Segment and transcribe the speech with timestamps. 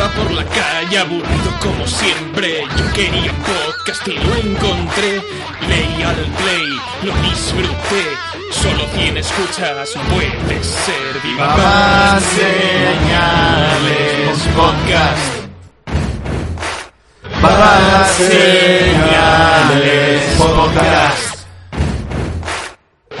[0.00, 2.64] Iba por la calle aburrido como siempre.
[2.74, 5.20] Yo quería un podcast y lo encontré.
[5.68, 8.16] Leí al play, lo disfruté.
[8.50, 13.28] Solo tiene escuchas, puede ser viva Más señales
[14.56, 15.36] podcast.
[17.42, 19.42] Más señales
[20.38, 21.44] podcast.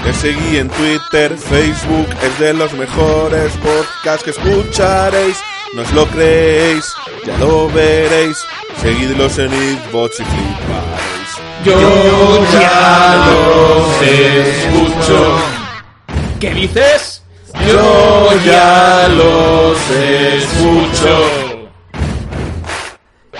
[0.02, 5.36] Me seguí en Twitter, Facebook, es de los mejores podcasts que escucharéis.
[5.72, 6.84] No os lo creéis,
[7.24, 8.44] ya lo veréis.
[8.82, 11.30] Seguidlos en Xbox y fliparéis.
[11.64, 15.36] Yo ya los escucho.
[16.40, 17.22] ¿Qué dices?
[17.68, 21.60] Yo ya los escucho.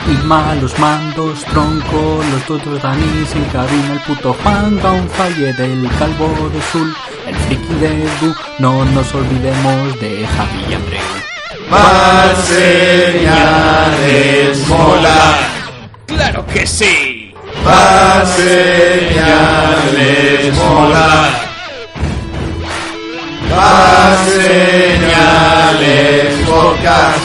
[0.07, 4.79] Y malos mandos, tronco, los otros Danis en cabina, el puto Juan
[5.16, 6.95] Falle del Calvo de Sul,
[7.27, 11.30] el friki de Edu, no nos olvidemos de Javi y Andreu.
[11.71, 13.46] Más señales
[14.66, 15.38] mola.
[16.07, 17.32] ¡Claro que sí!
[17.65, 19.73] Más señales
[20.57, 21.30] mola.
[23.51, 25.24] Más señales
[26.45, 27.24] podcast.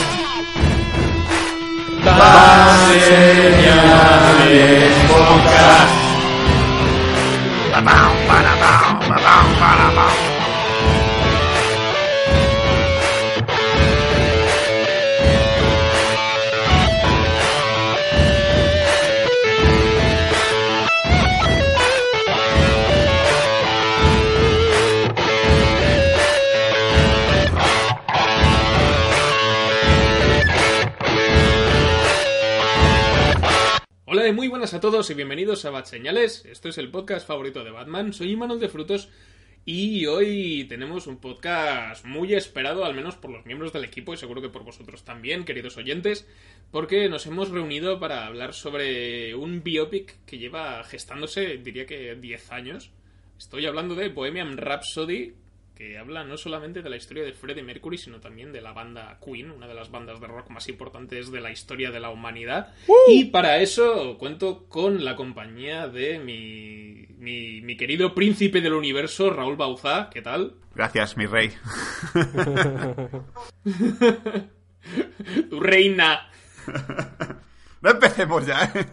[2.04, 4.14] Más señales
[5.08, 5.96] podcast.
[9.08, 10.35] Hola y muy
[34.66, 36.44] buenas a todos y bienvenidos a Bat Señales.
[36.44, 38.14] Esto es el podcast favorito de Batman.
[38.14, 39.10] Soy Imanol de Frutos
[39.64, 44.18] y hoy tenemos un podcast muy esperado, al menos por los miembros del equipo y
[44.18, 46.28] seguro que por vosotros también, queridos oyentes,
[46.72, 52.52] porque nos hemos reunido para hablar sobre un biopic que lleva gestándose, diría que 10
[52.52, 52.90] años.
[53.38, 55.36] Estoy hablando de Bohemian Rhapsody,
[55.76, 59.20] que habla no solamente de la historia de Freddie Mercury, sino también de la banda
[59.24, 62.74] Queen, una de las bandas de rock más importantes de la historia de la humanidad.
[63.08, 69.30] Y para eso cuento con la compañía de mi, mi, mi querido príncipe del universo,
[69.30, 70.10] Raúl Bauzá.
[70.12, 70.54] ¿Qué tal?
[70.74, 71.52] Gracias, mi rey.
[75.50, 76.30] Tu reina.
[77.82, 78.86] No empecemos ya, ¿eh?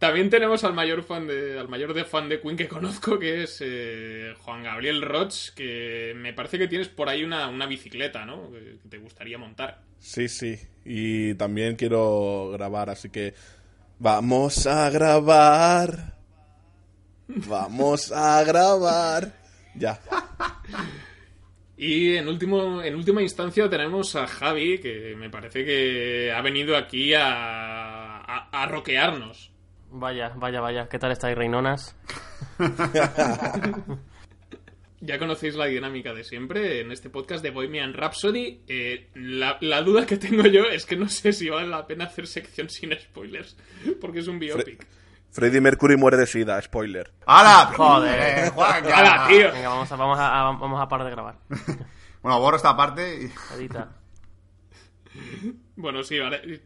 [0.00, 3.42] También tenemos al mayor fan de, al mayor de fan de Queen que conozco, que
[3.42, 8.24] es eh, Juan Gabriel Roch, que me parece que tienes por ahí una, una bicicleta,
[8.24, 8.50] ¿no?
[8.50, 9.82] Que que te gustaría montar.
[9.98, 10.58] Sí, sí.
[10.86, 13.34] Y también quiero grabar, así que
[13.98, 16.16] vamos a grabar.
[17.28, 19.34] Vamos a grabar.
[19.74, 20.00] Ya.
[21.82, 26.76] Y en, último, en última instancia tenemos a Javi, que me parece que ha venido
[26.76, 29.50] aquí a, a, a roquearnos.
[29.92, 30.88] Vaya, vaya, vaya.
[30.88, 31.96] ¿Qué tal estáis, reinonas?
[35.02, 38.60] Ya conocéis la dinámica de siempre en este podcast de Bohemian Rhapsody.
[38.68, 42.04] Eh, la, la duda que tengo yo es que no sé si vale la pena
[42.04, 43.56] hacer sección sin spoilers,
[43.98, 44.86] porque es un biopic.
[45.30, 47.10] Freddie Mercury muere de sida, spoiler.
[47.24, 47.72] ¡Hala!
[47.74, 48.50] Joder.
[48.54, 48.84] Juan.
[48.92, 49.50] ¡Hala, tío!
[49.50, 51.38] Venga, vamos a, vamos a, a- vamos a parar de grabar.
[52.22, 53.54] Bueno, borro esta parte y...
[53.56, 53.96] Edita.
[55.80, 56.16] Bueno, sí,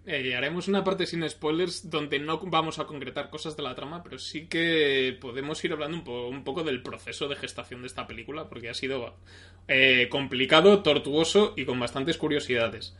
[0.07, 4.03] eh, haremos una parte sin spoilers donde no vamos a concretar cosas de la trama,
[4.03, 7.87] pero sí que podemos ir hablando un, po- un poco del proceso de gestación de
[7.87, 9.15] esta película, porque ha sido
[9.69, 12.97] eh, complicado, tortuoso y con bastantes curiosidades.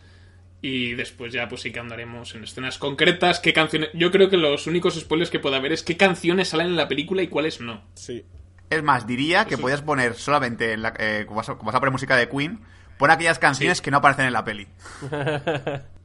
[0.63, 3.91] Y después ya pues sí que andaremos en escenas concretas, qué canciones...
[3.93, 6.87] Yo creo que los únicos spoilers que puede haber es qué canciones salen en la
[6.89, 7.83] película y cuáles no.
[7.95, 8.25] Sí.
[8.71, 11.75] Es más, diría que podías poner solamente, en la, eh, como, vas a, como vas
[11.75, 12.61] a poner música de Queen,
[12.99, 14.69] pon aquellas canciones que no aparecen en la peli.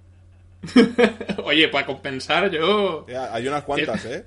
[1.44, 3.06] Oye, para compensar yo...
[3.08, 4.26] Ya, Hay unas cuantas, ¿eh?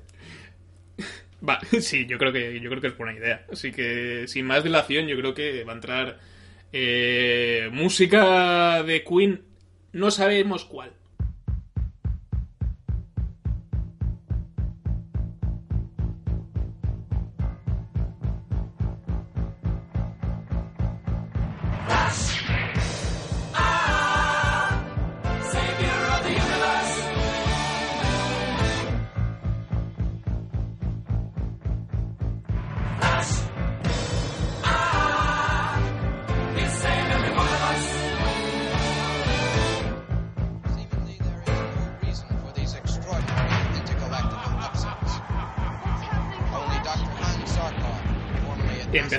[1.48, 3.44] Va, sí, yo creo que yo creo que es buena idea.
[3.50, 6.18] Así que sin más dilación, yo creo que va a entrar
[6.72, 9.42] eh, música de Queen.
[9.92, 10.92] No sabemos cuál.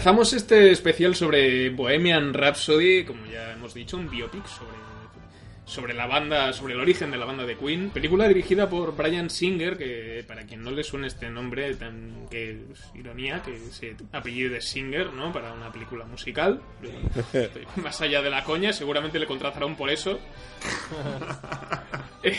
[0.03, 4.75] Empezamos este especial sobre Bohemian Rhapsody, como ya hemos dicho, un biopic sobre,
[5.63, 7.89] sobre la banda, sobre el origen de la banda de Queen.
[7.89, 12.51] Película dirigida por Brian Singer, que para quien no le suene este nombre, tan que
[12.51, 15.31] es ironía, que se apellido de Singer, ¿no?
[15.31, 16.61] Para una película musical.
[17.77, 20.19] Más allá de la coña, seguramente le contrataron por eso.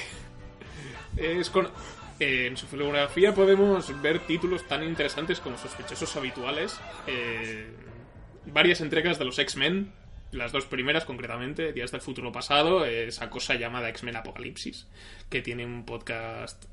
[1.17, 1.71] Eh, es con-
[2.19, 7.67] en su filmografía podemos ver títulos tan interesantes como Sospechosos Habituales, eh,
[8.47, 9.93] varias entregas de los X-Men,
[10.33, 14.89] las dos primeras concretamente, Días del Futuro Pasado, esa cosa llamada X-Men Apocalipsis,
[15.29, 16.65] que tiene un podcast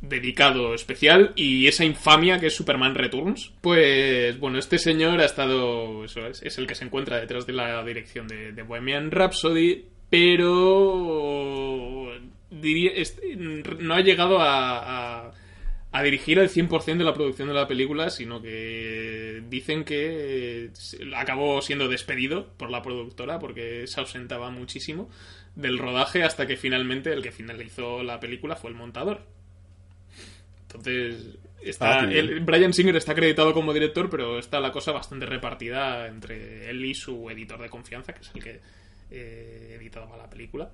[0.00, 3.52] dedicado especial y esa infamia que es Superman Returns.
[3.60, 7.54] Pues bueno, este señor ha estado, eso es, es el que se encuentra detrás de
[7.54, 12.05] la dirección de, de Bohemian Rhapsody, pero
[12.50, 12.92] diría,
[13.78, 15.32] no ha llegado a, a-
[15.92, 20.98] a dirigir el 100% de la producción de la película, sino que dicen que se-
[21.16, 25.08] acabó siendo despedido por la productora porque se ausentaba muchísimo
[25.54, 29.22] del rodaje hasta que finalmente el que finalizó la película fue el montador.
[30.62, 32.06] Entonces, está, Ah,
[32.42, 36.94] Brian Singer está acreditado como director, pero está la cosa bastante repartida entre él y
[36.94, 38.60] su editor de confianza, que es el que
[39.10, 40.70] eh, editaba la película.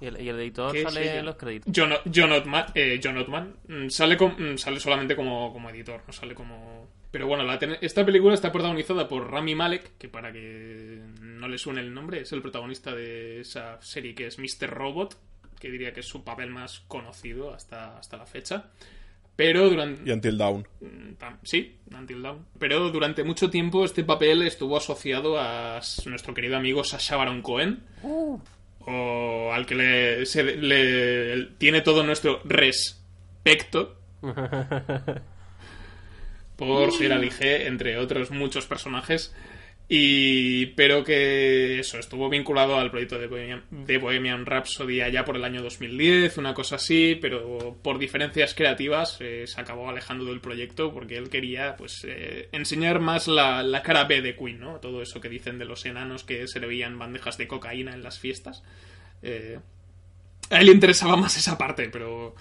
[0.00, 1.72] Y el, y el editor ¿Qué sale en los créditos.
[1.74, 6.12] John, John Ottman, eh, John Ottman, mm, sale, mm, sale solamente como, como editor, no
[6.12, 6.88] sale como...
[7.10, 11.48] Pero bueno, la ten- esta película está protagonizada por Rami Malek, que para que no
[11.48, 14.68] le suene el nombre, es el protagonista de esa serie que es Mr.
[14.68, 15.16] Robot,
[15.58, 18.66] que diría que es su papel más conocido hasta, hasta la fecha.
[19.34, 20.02] Pero durante...
[20.04, 20.66] Y Until Dawn.
[20.80, 21.12] Mm,
[21.44, 22.44] Sí, Until Dawn.
[22.58, 27.82] Pero durante mucho tiempo este papel estuvo asociado a nuestro querido amigo Sacha Baron Cohen.
[28.90, 33.96] O al que le, se- le- tiene todo nuestro respecto.
[36.56, 39.34] por ser G, entre otros muchos personajes.
[39.90, 45.36] Y pero que eso estuvo vinculado al proyecto de Bohemian, de Bohemian Rhapsody allá por
[45.36, 50.42] el año 2010, una cosa así, pero por diferencias creativas eh, se acabó alejando del
[50.42, 54.78] proyecto porque él quería pues eh, enseñar más la, la cara B de Queen, ¿no?
[54.78, 58.02] Todo eso que dicen de los enanos que se le veían bandejas de cocaína en
[58.02, 58.62] las fiestas.
[59.22, 59.58] Eh,
[60.50, 62.34] a él le interesaba más esa parte, pero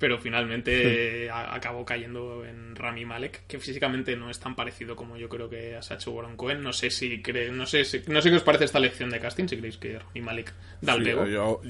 [0.00, 5.28] pero finalmente acabó cayendo en Rami Malek, que físicamente no es tan parecido como yo
[5.28, 6.62] creo que a Sacha Baron Cohen.
[6.62, 9.20] No sé si cree, no sé si- no sé qué os parece esta elección de
[9.20, 11.26] casting, si creéis que Rami Malek da el Sí, pego.
[11.26, 11.60] yo,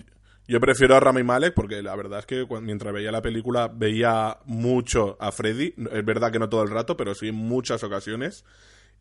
[0.46, 3.68] yo prefiero a Rami Malek porque la verdad es que cuando- mientras veía la película
[3.68, 5.74] veía mucho a Freddy.
[5.92, 8.44] Es verdad que no todo el rato, pero sí en muchas ocasiones.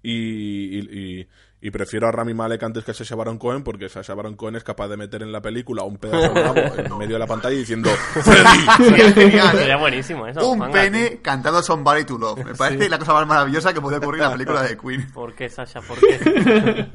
[0.02, 1.28] Y, y- y-
[1.62, 4.56] y prefiero a Rami Malek antes que a Sacha Baron Cohen porque Sacha Baron Cohen
[4.56, 7.28] es capaz de meter en la película un pedazo de nabo en medio de la
[7.28, 8.86] pantalla diciendo ¡Freddy!
[8.90, 9.58] Sería genial.
[9.58, 10.50] Sería buenísimo eso.
[10.50, 12.46] Un manga, pene cantando Somebody to Love.
[12.46, 15.06] Me parece la cosa más maravillosa que puede ocurrir en la película de Queen.
[15.06, 15.14] tío.
[15.14, 15.82] ¿Por qué, Sasha?
[15.82, 16.88] ¿Por qué?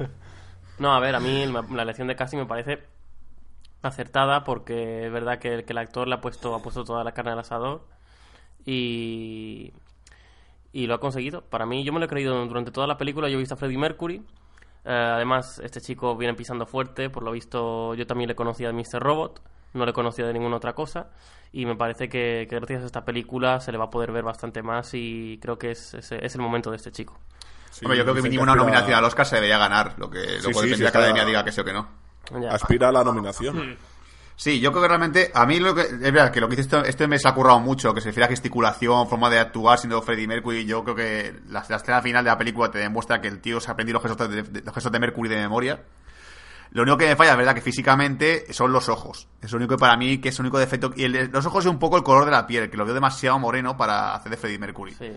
[0.79, 2.79] no, a ver, a mí la, elección de casting me parece
[3.83, 7.11] acertada porque es verdad que, que el actor le ha puesto, ha puesto toda la
[7.11, 7.85] carne al asador
[8.65, 9.73] y,
[10.75, 11.41] y lo ha conseguido.
[11.41, 13.29] Para mí, yo me lo he creído durante toda la película.
[13.29, 14.15] Yo he visto a Freddie Mercury.
[14.83, 17.09] Eh, además, este chico viene pisando fuerte.
[17.09, 19.01] Por lo visto, yo también le conocía de Mr.
[19.01, 19.41] Robot.
[19.73, 21.11] No le conocía de ninguna otra cosa.
[21.53, 24.23] Y me parece que, que gracias a esta película se le va a poder ver
[24.23, 24.93] bastante más.
[24.93, 27.17] Y creo que es, es, es el momento de este chico.
[27.71, 29.95] Sí, Hombre, yo creo que mínimo una aspira- nominación al Oscar se debería ganar.
[29.97, 31.87] Lo que Sí, luego sí, depende sí, la academia diga que sí o que no.
[32.41, 32.49] Ya.
[32.51, 33.77] Aspira a la nominación.
[34.37, 36.63] Sí, yo creo que realmente, a mí lo que, es verdad que lo que hice
[36.63, 40.01] este, este mes ha currado mucho, que se refiere a gesticulación, forma de actuar siendo
[40.01, 43.39] Freddie Mercury, yo creo que la, escena final de la película te demuestra que el
[43.39, 45.83] tío se ha aprendido los gestos de, los gestos de Mercury de memoria.
[46.71, 49.29] Lo único que me falla, es verdad, que físicamente son los ojos.
[49.41, 50.91] Es lo único que para mí, que es el único defecto.
[50.93, 52.93] Y el los ojos es un poco el color de la piel, que lo veo
[52.93, 54.93] demasiado moreno para hacer de Freddie Mercury.
[54.93, 55.11] Sí.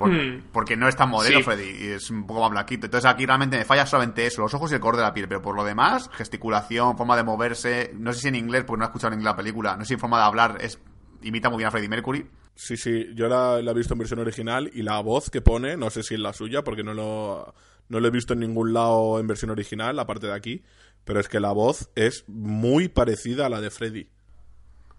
[0.00, 0.42] Por- Hmm.
[0.52, 1.44] Porque no es tan modelo Sí.
[1.44, 2.86] Freddy y es un poco más blanquito.
[2.86, 5.28] Entonces aquí realmente me falla solamente eso, los ojos y el color de la piel.
[5.28, 7.92] Pero por lo demás, gesticulación, forma de moverse.
[7.94, 9.76] No sé si en inglés, porque no he escuchado en inglés la película.
[9.76, 10.80] No sé si en forma de hablar es
[11.22, 12.26] imita muy bien a Freddie Mercury.
[12.54, 15.76] Sí, sí, yo la, la he visto en versión original y la voz que pone,
[15.76, 17.54] no sé si es la suya, porque no lo,
[17.88, 20.62] no lo he visto en ningún lado en versión original, aparte de aquí,
[21.04, 24.08] pero es que la voz es muy parecida a la de Freddy.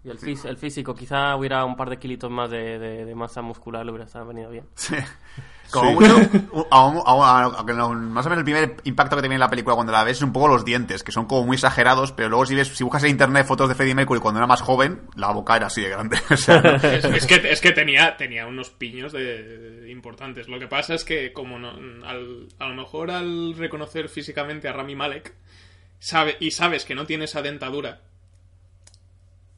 [0.04, 3.14] Y el, fis- el físico, quizá hubiera un par de kilitos más de, de- de
[3.14, 4.64] masa muscular, le hubiera estado venido bien.
[4.74, 4.96] Sí.
[5.70, 5.94] Como Sí.
[5.94, 9.74] mucho, aún- aún- más o menos el primer impacto que te viene en la película
[9.76, 12.44] cuando la ves es un poco los dientes, que son como muy exagerados, pero luego
[12.46, 15.30] si ves, si buscas en internet fotos de Freddie Mercury cuando era más joven, la
[15.32, 16.18] boca era así de grande.
[16.30, 20.48] O sea, no- Es, es que, es que tenía, tenía unos piños de, importantes.
[20.48, 21.70] Lo que pasa es que, como no,
[22.06, 25.32] al- a lo mejor al reconocer físicamente a Rami Malek
[26.00, 28.00] sabe, y sabes que no tiene esa dentadura,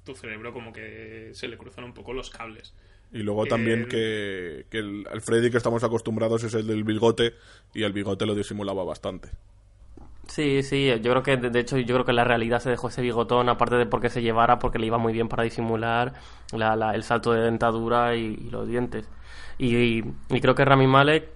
[0.04, 2.74] tu cerebro como que se le cruzan un poco los cables.
[3.12, 6.84] Y luego Eh, también que, que el, el Freddy que estamos acostumbrados es el del
[6.84, 7.34] bigote
[7.72, 9.30] y el bigote lo disimulaba bastante.
[10.26, 12.70] Sí, sí, yo creo que de de hecho yo creo que en la realidad se
[12.70, 16.14] dejó ese bigotón, aparte de porque se llevara, porque le iba muy bien para disimular
[16.52, 19.06] la- la- el salto de dentadura y, y los dientes.
[19.58, 21.28] Y, y- y creo que Rami Malek,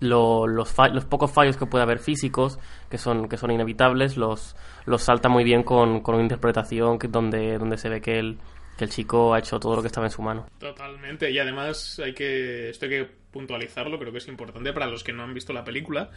[0.00, 0.72] lo- los,
[1.08, 2.58] pocos fallos que puede haber físicos,
[2.90, 7.08] que son, que son inevitables, los, los salta muy bien con, con una interpretación que,
[7.08, 8.38] donde, donde se ve que el,
[8.76, 10.46] que el chico ha hecho todo lo que estaba en su mano.
[10.58, 15.04] Totalmente, y además hay que esto hay que puntualizarlo, creo que es importante para los
[15.04, 16.10] que no han visto la película.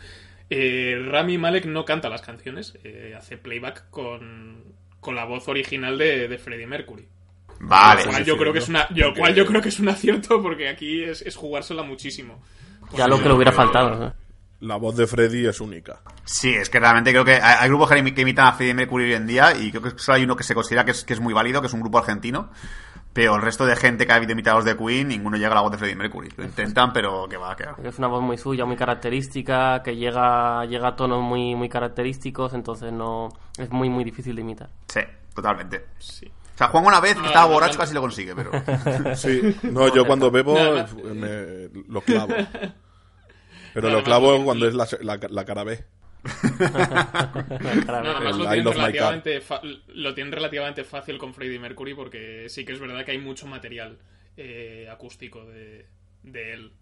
[0.49, 4.63] Eh, Rami Malek no canta las canciones, eh, hace playback con,
[4.99, 7.07] con la voz original de, de Freddie Mercury.
[7.61, 8.05] Vale.
[8.05, 9.79] Lo cual sí, yo sí, creo que es una, yo, cual yo creo que es
[9.79, 12.41] un acierto porque aquí es, es jugársela muchísimo.
[12.93, 14.13] Ya lo que le hubiera faltado.
[14.61, 16.01] La voz de Freddy es única.
[16.25, 19.05] Sí, es que realmente creo que hay, grupos que, imi- que imitan a Freddie Mercury
[19.05, 21.13] hoy en día y creo que solo hay uno que se considera que es, que
[21.13, 22.49] es muy válido, que es un grupo argentino.
[23.13, 25.61] Pero el resto de gente que ha habido imitados de Queen, ninguno llega a la
[25.61, 26.29] voz de Freddie Mercury.
[26.37, 27.75] Lo intentan, pero que va, que va.
[27.83, 32.53] Es una voz muy suya, muy característica, que llega, llega a tonos muy, muy característicos,
[32.53, 34.69] entonces no es muy, muy difícil de imitar.
[34.87, 34.99] Sí,
[35.33, 35.85] totalmente.
[35.97, 36.29] Sí.
[36.59, 37.79] O sea, Juan una vez que estaba no, borracho no.
[37.79, 38.51] casi lo consigue, pero...
[39.15, 40.55] Sí, no, yo cuando bebo
[41.15, 42.35] me, lo clavo.
[43.73, 45.81] Pero lo clavo cuando es la, la, la cara B.
[49.93, 53.47] Lo tienen relativamente fácil con Freddie Mercury porque sí que es verdad que hay mucho
[53.47, 53.97] material
[54.35, 55.85] eh, acústico de,
[56.23, 56.73] de él.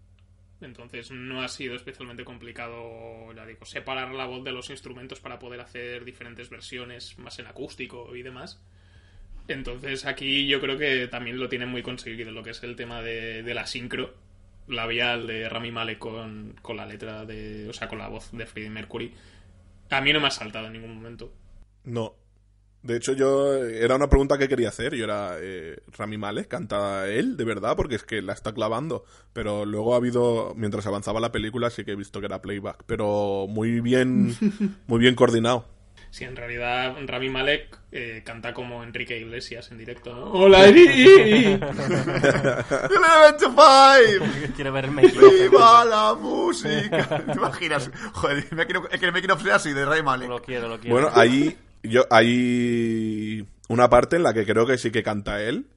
[0.60, 5.38] Entonces no ha sido especialmente complicado, ya digo, separar la voz de los instrumentos para
[5.38, 8.60] poder hacer diferentes versiones más en acústico y demás.
[9.48, 13.02] Entonces aquí yo creo que también lo tienen muy conseguido lo que es el tema
[13.02, 14.14] de, de la sincro
[14.68, 18.46] labial de Rami Malek con, con la letra de, o sea, con la voz de
[18.46, 19.12] Freddie Mercury.
[19.90, 21.32] A mí no me ha saltado en ningún momento.
[21.84, 22.14] No.
[22.82, 24.94] De hecho, yo era una pregunta que quería hacer.
[24.94, 29.04] Yo era eh, Rami Malek, canta él, de verdad, porque es que la está clavando.
[29.32, 32.84] Pero luego ha habido, mientras avanzaba la película, sí que he visto que era playback.
[32.86, 34.36] Pero muy bien,
[34.86, 35.66] muy bien coordinado.
[36.18, 40.32] Sí, en realidad Rami Malek eh, canta como Enrique Iglesias en directo, ¿no?
[40.32, 40.82] ¡Hola, Eri!
[41.44, 41.60] ¡Eleven
[43.38, 44.50] to five!
[44.56, 45.32] Quiero ver el making of.
[45.32, 47.24] ¡Viva la música!
[47.24, 47.88] ¿Te imaginas?
[48.14, 50.28] Joder, me quiero, es que el making of sea así, de Ray Malek.
[50.28, 50.92] Lo quiero, lo quiero.
[50.92, 55.68] Bueno, ahí yo hay una parte en la que creo que sí que canta él,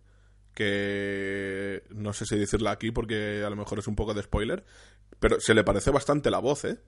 [0.55, 4.63] que no sé si decirla aquí porque a lo mejor es un poco de spoiler,
[5.19, 6.79] pero se le parece bastante la voz, ¿eh?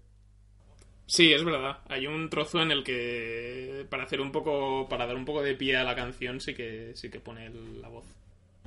[1.05, 1.79] Sí, es verdad.
[1.89, 5.53] Hay un trozo en el que para hacer un poco, para dar un poco de
[5.55, 7.49] pie a la canción sí que sí que pone
[7.81, 8.05] la voz.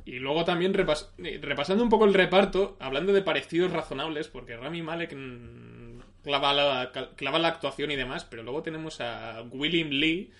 [0.04, 4.56] Y luego también repas- eh, repasando un poco el reparto, hablando de parecidos razonables, porque
[4.56, 9.88] Rami Malek mm, clava la, clava la actuación y demás, pero luego tenemos a William
[9.88, 10.30] Lee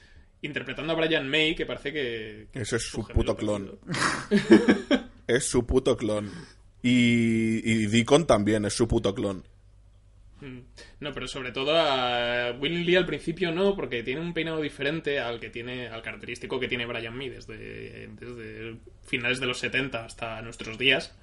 [0.42, 2.46] interpretando a Brian May, que parece que...
[2.52, 3.78] que Ese es su gemelo puto clon.
[5.26, 6.30] Es su puto clon.
[6.82, 9.42] Y, y Deacon también es su puto clon.
[10.46, 10.60] Mm.
[11.00, 15.18] No, pero sobre todo a William Lee al principio no, porque tiene un peinado diferente
[15.18, 18.76] al que tiene, al característico que tiene Brian May desde, desde
[19.06, 21.14] finales de los 70 hasta nuestros días.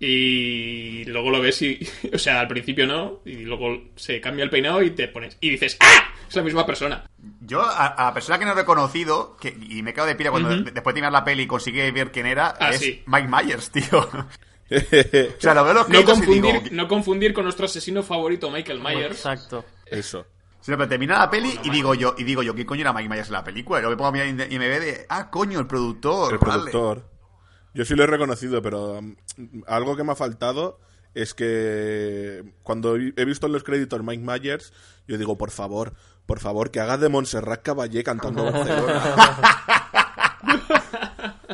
[0.00, 1.78] Y luego lo ves y,
[2.12, 5.50] o sea, al principio no, y luego se cambia el peinado y te pones, y
[5.50, 6.14] dices, ¡ah!
[6.28, 7.04] Es la misma persona.
[7.40, 10.30] Yo, a, a la persona que no he reconocido, que, y me quedo de pila
[10.30, 13.02] cuando de- después de mirar la peli consigue ver quién era, Ah, es sí.
[13.06, 14.08] Mike Myers, tío.
[15.38, 16.48] o sea, lo veo los No créditos y digo...
[16.48, 19.16] confundir, no confundir con nuestro asesino favorito, Michael Myers.
[19.16, 19.64] Exacto.
[19.86, 20.26] Eso.
[20.60, 23.08] Sí, pero termina la peli y digo yo, y digo yo, ¿qué coño era Mike
[23.08, 23.78] Myers en la película?
[23.78, 26.32] Y luego me pongo a mirar y me ve de, ah, coño, el productor.
[26.32, 26.70] El vale.
[26.70, 27.08] productor.
[27.74, 29.16] Yo sí lo he reconocido, pero um,
[29.66, 30.80] algo que me ha faltado
[31.14, 34.72] es que cuando he he visto en los créditos Mike Myers,
[35.06, 35.94] yo digo, por favor,
[36.26, 39.62] por favor, que haga de Montserrat Caballé cantando Barcelona.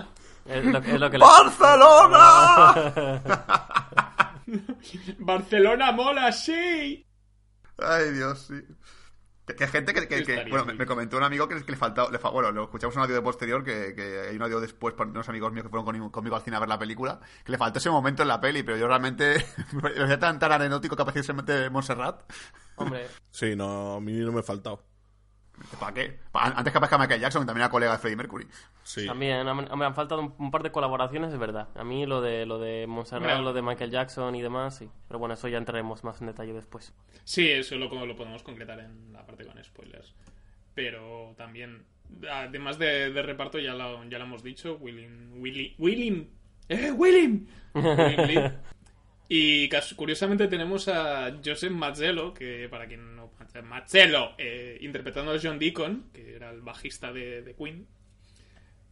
[0.46, 2.74] Es lo, es lo que le- ¡Barcelona!
[5.18, 7.06] Barcelona mola, sí.
[7.78, 8.54] Ay, Dios, sí.
[9.46, 12.10] Que, gente que, que- que- Estaría bueno, me, comentó un amigo que, que le faltaba,
[12.10, 14.58] le fa- bueno, lo escuchamos en un audio de posterior, que, que hay un audio
[14.60, 17.20] después por unos amigos míos que fueron conmigo, conmigo al cine a ver la película,
[17.44, 20.52] que le faltó ese momento en la peli, pero yo realmente me parecía tan, tan
[20.52, 22.22] anecdótico que apareciese de Montserrat.
[22.76, 24.82] Hombre, Sí, no, a mí no me ha faltado.
[25.78, 26.18] ¿Para qué?
[26.32, 28.46] Antes que aparezca Michael Jackson, que también era colega de Freddie Mercury.
[28.82, 29.06] Sí.
[29.06, 29.46] también
[29.76, 31.68] me han faltado un, un par de colaboraciones, es verdad.
[31.76, 34.88] A mí lo de lo de Montserrat, lo de Michael Jackson y demás, sí.
[35.08, 36.92] Pero bueno, eso ya entraremos más en detalle después.
[37.24, 40.14] Sí, eso lo, lo podemos concretar en la parte con spoilers.
[40.74, 41.84] Pero también,
[42.30, 45.40] además de, de reparto, ya lo, ya lo hemos dicho, Willing...
[45.40, 45.74] Willing...
[45.78, 46.30] Willing...
[46.68, 47.48] ¡Eh, Willing!
[49.28, 53.32] Y curiosamente tenemos a Joseph Mazzello, que para quien no...
[53.62, 57.86] Mazzello, eh, interpretando a John Deacon, que era el bajista de, de Queen.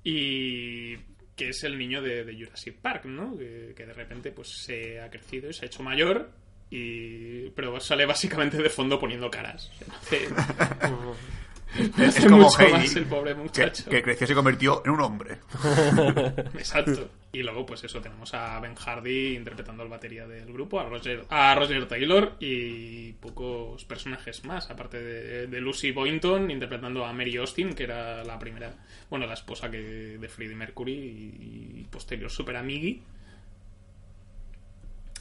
[0.05, 0.97] Y
[1.37, 3.37] que es el niño de, Jurassic Park, ¿no?
[3.37, 6.31] Que, de repente pues se ha crecido y se ha hecho mayor
[6.71, 9.71] y pero sale básicamente de fondo poniendo caras.
[11.99, 13.91] Es, como mucho más el pobre que, muchacho.
[13.91, 15.39] que creció y se convirtió en un hombre.
[16.55, 17.09] Exacto.
[17.35, 21.25] Y luego, pues eso, tenemos a Ben Hardy interpretando el batería del grupo, a Roger,
[21.31, 27.39] a Roger Taylor y pocos personajes más, aparte de, de Lucy Boynton interpretando a Mary
[27.39, 28.75] Austin, que era la primera,
[29.09, 33.01] bueno, la esposa que, de Freddie Mercury y, y posterior super amigui.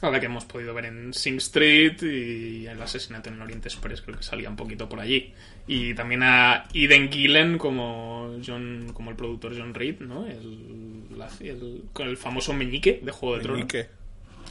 [0.02, 3.68] A la que hemos podido ver en Sing Street y el asesinato en el Oriente
[3.68, 5.32] Express, creo que salía un poquito por allí.
[5.68, 10.26] Y también a Eden Gillen como John, como el productor John Reed, ¿no?
[10.26, 13.58] El, la- el- con el famoso meñique de Juego de Tronos.
[13.60, 13.88] Meñique.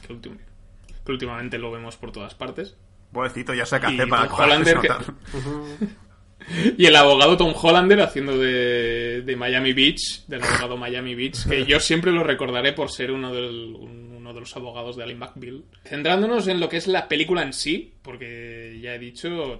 [0.06, 0.38] Que, ultim-
[1.04, 2.74] que últimamente lo vemos por todas partes.
[3.12, 4.88] Pobrecito, ya Y hacer para Tom Hollander que-.
[6.78, 11.64] Y el abogado Tom Hollander haciendo de, de Miami Beach, del abogado Miami Beach, que
[11.66, 15.18] yo siempre lo recordaré por ser uno, del- un- uno de los abogados de Allen
[15.18, 15.64] McBeal.
[15.84, 19.58] Centrándonos en lo que es la película en sí, porque ya he dicho,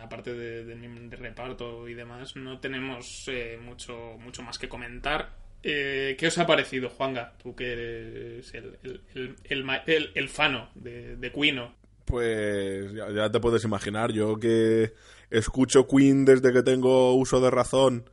[0.00, 5.30] aparte de, de- de reparto y demás, no tenemos eh, mucho, mucho más que comentar.
[5.62, 7.34] Eh, ¿Qué os ha parecido, Juanga?
[7.42, 11.74] Tú que eres el, el, el, el ma- el- el fano de, de Quino.
[12.04, 14.92] Pues ya, ya te puedes imaginar, yo que
[15.30, 18.10] escucho Queen desde que tengo uso de razón,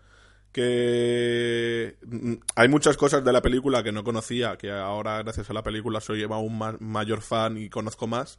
[0.57, 5.53] que mm, hay muchas cosas de la película que no conocía, que ahora gracias a
[5.53, 8.37] la película soy aún ma- mayor fan y conozco más,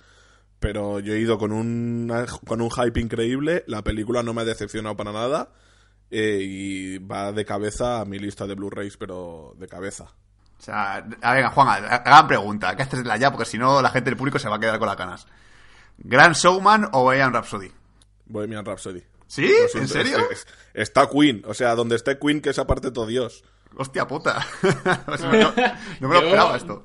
[0.60, 2.12] pero yo he ido con un,
[2.46, 5.50] con un hype increíble, la película no me ha decepcionado para nada
[6.10, 10.04] eh, y va de cabeza a mi lista de Blu-rays, pero de cabeza.
[10.58, 12.74] O sea, a ver, Juan, hagan pregunta.
[12.74, 13.30] ¿Qué haces la ya?
[13.30, 15.26] Porque si no, la gente del público se va a quedar con las ganas.
[15.98, 17.70] ¿Grand Showman o Bohemian Rhapsody?
[18.26, 19.02] Bohemian Rhapsody.
[19.28, 19.48] ¿Sí?
[19.74, 20.18] ¿En serio?
[20.30, 23.44] es- es- está Queen, o sea, donde esté Queen, que es aparte todo Dios.
[23.76, 24.44] Hostia puta.
[25.06, 25.54] Pues no, me lo
[26.10, 26.84] Yo- esperaba esto.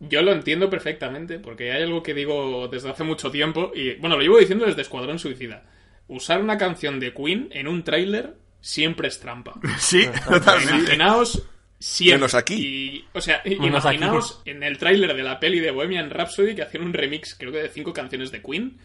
[0.00, 4.16] Yo lo entiendo perfectamente, porque hay algo que digo desde hace mucho tiempo, y bueno,
[4.16, 5.64] lo llevo diciendo desde Escuadrón Suicida.
[6.08, 9.54] Usar una canción de Queen en un tráiler siempre es trampa.
[9.78, 10.74] Sí, totalmente.
[10.94, 11.42] Imaginaos
[11.78, 12.16] siempre.
[12.18, 12.54] Menos aquí.
[12.54, 13.54] Y, o sea, aquí.
[13.60, 17.52] imaginaos en el tráiler de la peli de Bohemian Rhapsody que hacían un remix, creo
[17.52, 18.78] que de cinco canciones de Queen.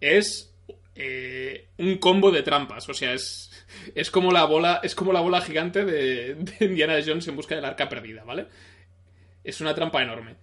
[0.00, 0.54] Es
[1.00, 2.88] eh, un combo de trampas.
[2.88, 3.50] O sea, es,
[3.94, 4.80] es como la bola.
[4.82, 8.46] Es como la bola gigante de, de Indiana Jones en busca del arca perdida, ¿vale?
[9.44, 10.34] Es una trampa enorme.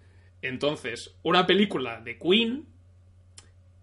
[0.41, 2.65] Entonces, una película de Queen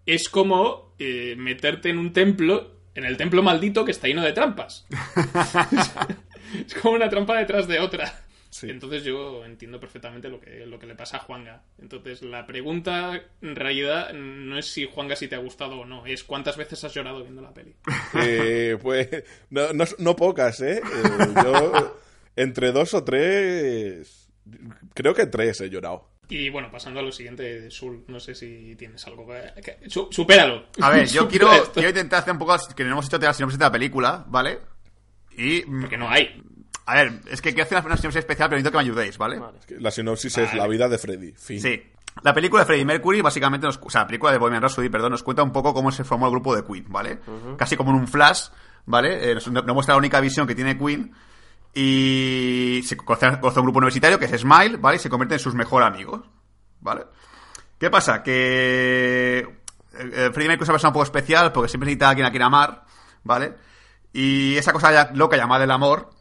[0.05, 4.33] es como eh, meterte en un templo, en el templo maldito que está lleno de
[4.33, 4.87] trampas.
[6.67, 8.22] es como una trampa detrás de otra.
[8.53, 8.69] Sí.
[8.69, 11.63] Entonces yo entiendo perfectamente lo que, lo que le pasa a Juanga.
[11.81, 16.05] Entonces la pregunta en realidad no es si Juanga si te ha gustado o no,
[16.05, 17.73] es cuántas veces has llorado viendo la peli.
[18.21, 19.09] Eh, pues
[19.49, 20.77] no, no, no pocas, ¿eh?
[20.83, 21.97] Eh, Yo
[22.35, 24.29] entre dos o tres,
[24.93, 26.09] creo que tres he llorado.
[26.29, 29.61] Y bueno, pasando a lo siguiente, Sul, no sé si tienes algo que...
[29.61, 30.67] que- su- supéralo.
[30.79, 33.57] A ver, yo quiero, quiero intentar hacer un poco que no hemos hecho la sinopsis
[33.59, 34.59] de la película, ¿vale?
[35.35, 36.41] Y, mm, Porque no hay.
[36.85, 39.39] A ver, es que quiero hacer una, sinopsis especial, pero necesito que me ayudéis, ¿vale?
[39.39, 39.59] Vale.
[39.79, 41.31] La sinopsis es la vida de Freddy.
[41.31, 41.61] Fin.
[41.61, 41.81] Sí.
[42.21, 45.11] La película de Freddie Mercury básicamente nos, o sea, la película de Bohemian Rhapsody, perdón,
[45.11, 47.19] nos cuenta un poco cómo se formó el grupo de Queen, ¿vale?
[47.57, 48.49] Casi como en un flash,
[48.85, 49.31] ¿vale?
[49.31, 51.11] Eh, nos, nos muestra la única visión que tiene Queen
[51.73, 54.97] y se conoce, conoce un grupo universitario que es Smile, ¿vale?
[54.97, 56.21] Y se convierte en sus mejores amigos,
[56.81, 57.05] ¿vale?
[57.79, 58.21] ¿Qué pasa?
[58.21, 59.47] Que eh,
[59.93, 62.31] eh, Freddie Mercury es una persona un poco especial porque siempre necesita a alguien a
[62.31, 62.83] quien amar,
[63.23, 63.55] ¿vale?
[64.11, 66.11] Y esa cosa ya loca llamada el amor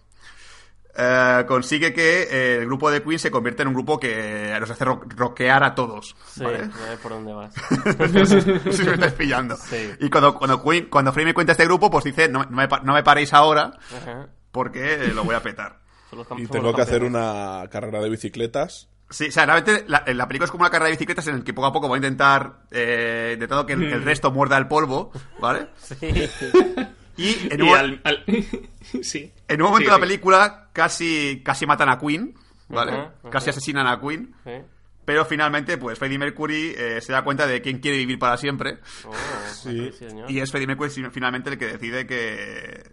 [0.96, 4.70] eh, consigue que eh, el grupo de Queen se convierta en un grupo que nos
[4.70, 6.14] hace ro- rockear a todos.
[6.26, 6.68] Sí, ¿vale?
[6.68, 7.55] ya ver por dónde vas.
[8.76, 9.57] si me estáis pillando.
[9.57, 9.90] Sí.
[10.00, 12.68] Y cuando, cuando, Queen, cuando Freddie me cuenta este grupo, pues dice, no, no me,
[12.83, 14.28] no me paréis ahora Ajá.
[14.50, 15.81] porque eh, lo voy a petar.
[16.37, 18.88] Y tengo que hacer una carrera de bicicletas.
[19.09, 21.44] Sí, o sea, realmente la, la película es como una carrera de bicicletas en el
[21.44, 24.57] que poco a poco voy a intentar, eh, de todo que el, el resto muerda
[24.59, 25.68] el polvo, ¿vale?
[25.78, 25.96] Sí.
[27.16, 28.25] Y en Y un, al- al-
[29.03, 29.33] sí.
[29.48, 32.35] en un momento Sí, de la película casi, casi matan a Queen,
[32.68, 33.09] ¿vale?
[33.31, 34.35] Casi asesinan a Queen.
[35.05, 38.79] Pero finalmente, pues Freddie Mercury eh, se da cuenta de quién quiere vivir para siempre.
[39.05, 39.11] Oh,
[39.53, 39.90] Sí.
[40.29, 42.85] Y es Freddie Mercury finalmente el que decide que.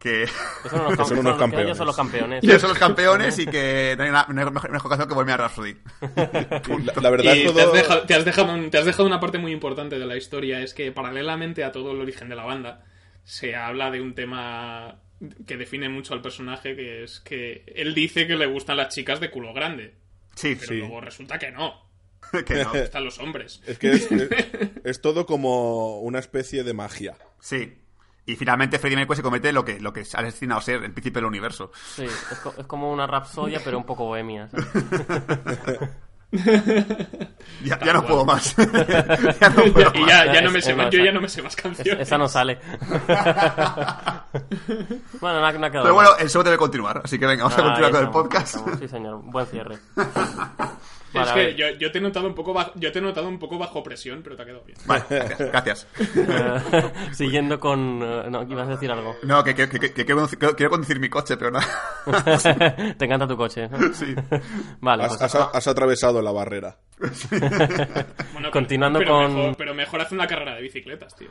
[0.00, 0.26] que.
[0.64, 1.64] Que son unos, Que son campe- unos que campeones.
[1.66, 2.44] ellos son los campeones.
[2.44, 5.36] ellos son los campeones y que no hay, una, mejor, mejor canción que volver a
[5.36, 5.76] Rhapsody.
[6.16, 7.54] La, la verdad, Y todo...
[7.54, 10.16] te, has dejado, te, has dejado, te has dejado una parte muy importante de la
[10.16, 12.84] historia, es que paralelamente a todo el origen de la banda,
[13.26, 15.00] se habla de un tema
[15.46, 19.18] que define mucho al personaje, que es que él dice que le gustan las chicas
[19.18, 19.94] de culo grande,
[20.34, 20.78] Sí, pero sí.
[20.78, 21.88] luego resulta que no,
[22.46, 22.72] que no.
[22.72, 23.60] le gustan los hombres.
[23.66, 24.30] Es que es, es-
[24.84, 27.16] es todo como una especie de magia.
[27.40, 27.78] Sí.
[28.28, 30.92] Y finalmente Freddie Mercury se en lo que, lo que ha destinado a ser el
[30.92, 31.70] príncipe del universo.
[31.94, 34.48] Sí, es, co- es como una rapsodia, pero un poco bohemia.
[36.32, 38.54] Ya, ya no puedo más.
[39.40, 40.08] ya no puedo y más.
[40.08, 41.62] ya, ya no Es- me sé es más, yo ya no me sé más Es-
[41.62, 42.02] canciones.
[42.06, 42.58] esa no sale.
[45.20, 47.44] bueno, no ha, no ha quedado Pero bueno, el show debe continuar, así que venga,
[47.44, 48.56] vamos a continuar con el podcast.
[48.78, 49.20] Sí, señor.
[49.24, 49.78] Buen cierre.
[51.20, 53.28] es Vale, que yo, yo te he notado un poco bajo, yo te he notado
[53.28, 54.78] un poco bajo presión, pero te ha quedado bien.
[54.86, 55.50] Vale, gracias.
[55.52, 55.86] gracias.
[56.16, 58.00] Eh, siguiendo con...
[58.02, 59.16] eh, no, ibas a decir algo.
[59.22, 60.26] No, que, que, que, que- que quiero,
[60.56, 61.66] quiero conducir mi coche, pero nada.
[62.98, 63.68] Te encanta tu coche.
[63.68, 63.92] ¿no?
[63.94, 64.14] Sí.
[64.80, 66.76] Vale, Has, pues, has- has atravesado la barrera.
[68.32, 71.28] Bueno, Continuando pero con- Mejor, pero mejor haz una carrera de bicicletas, tío.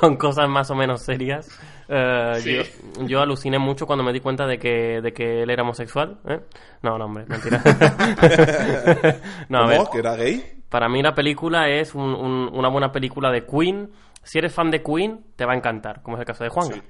[0.00, 1.48] con cosas más o menos serias.
[1.90, 2.56] Eh, Sí.
[3.00, 6.18] yo, yo aluciné mucho cuando me di cuenta de que, de que él era homosexual.
[6.28, 6.40] ¿eh?
[6.82, 7.60] No, no, hombre, mentira.
[9.48, 9.68] no, a ¿Cómo?
[9.68, 10.44] ver, ¿Que era gay?
[10.68, 13.90] para mí la película es un- un- una buena película de Queen.
[14.22, 16.68] Si eres fan de Queen, te va a encantar, como es el caso de Juan.
[16.72, 16.80] Sí.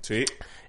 [0.00, 0.24] Sí.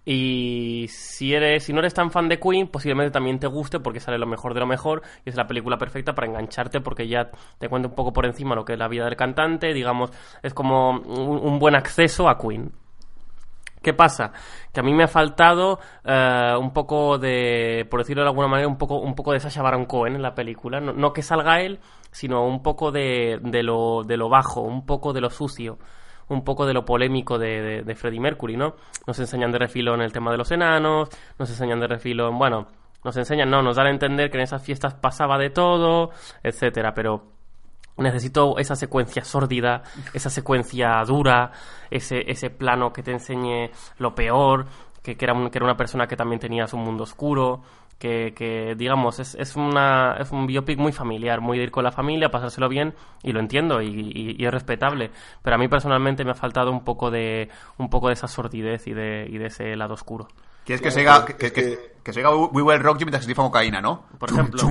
[0.06, 3.99] Y si eres, si no eres tan fan de Queen, posiblemente también te guste porque
[3.99, 7.30] sale lo mejor de lo mejor y es la película perfecta para engancharte porque ya
[7.60, 10.54] te cuenta un poco por encima lo que es la vida del cantante, digamos, es
[10.54, 12.71] como un, un buen acceso a Queen.
[13.81, 14.33] ¿Qué pasa?
[14.73, 18.67] Que a mí me ha faltado eh, un poco de, por decirlo de alguna manera,
[18.67, 20.81] un poco, un poco de Sacha Baron Cohen en la película.
[20.81, 21.79] No, no que salga él,
[22.11, 25.79] sino un poco de, de, lo, de lo bajo, un poco de lo sucio,
[26.27, 28.75] un poco de lo polémico de, de, de Freddie Mercury, ¿no?
[29.07, 32.37] Nos enseñan de refilo en el tema de los enanos, nos enseñan de refilo en,
[32.37, 32.67] bueno,
[33.03, 36.09] nos enseñan, no, nos dan a entender que en esas fiestas pasaba de todo,
[36.43, 37.38] etcétera, pero
[37.99, 39.83] Necesito esa secuencia sórdida,
[40.13, 41.51] esa secuencia dura,
[41.91, 44.65] ese, ese plano que te enseñe lo peor,
[45.03, 47.62] que, que era, un- que era una persona que también tenía su mundo oscuro,
[47.97, 51.83] que, que digamos, es, es, una, es un biopic muy familiar, muy de ir con
[51.83, 55.12] la familia, pasárselo bien, y lo entiendo, y, y- y es respetable.
[55.41, 58.88] Pero a mí personalmente me ha faltado un poco de, un poco de esa sordidez
[58.88, 60.27] y de, y de ese lado oscuro.
[60.65, 63.81] ¿Quieres que Claro, pero que, que, que- diga We Will Rock You mientras se cocaína,
[63.81, 64.05] ¿no?
[64.17, 64.62] Por Chum, ejemplo.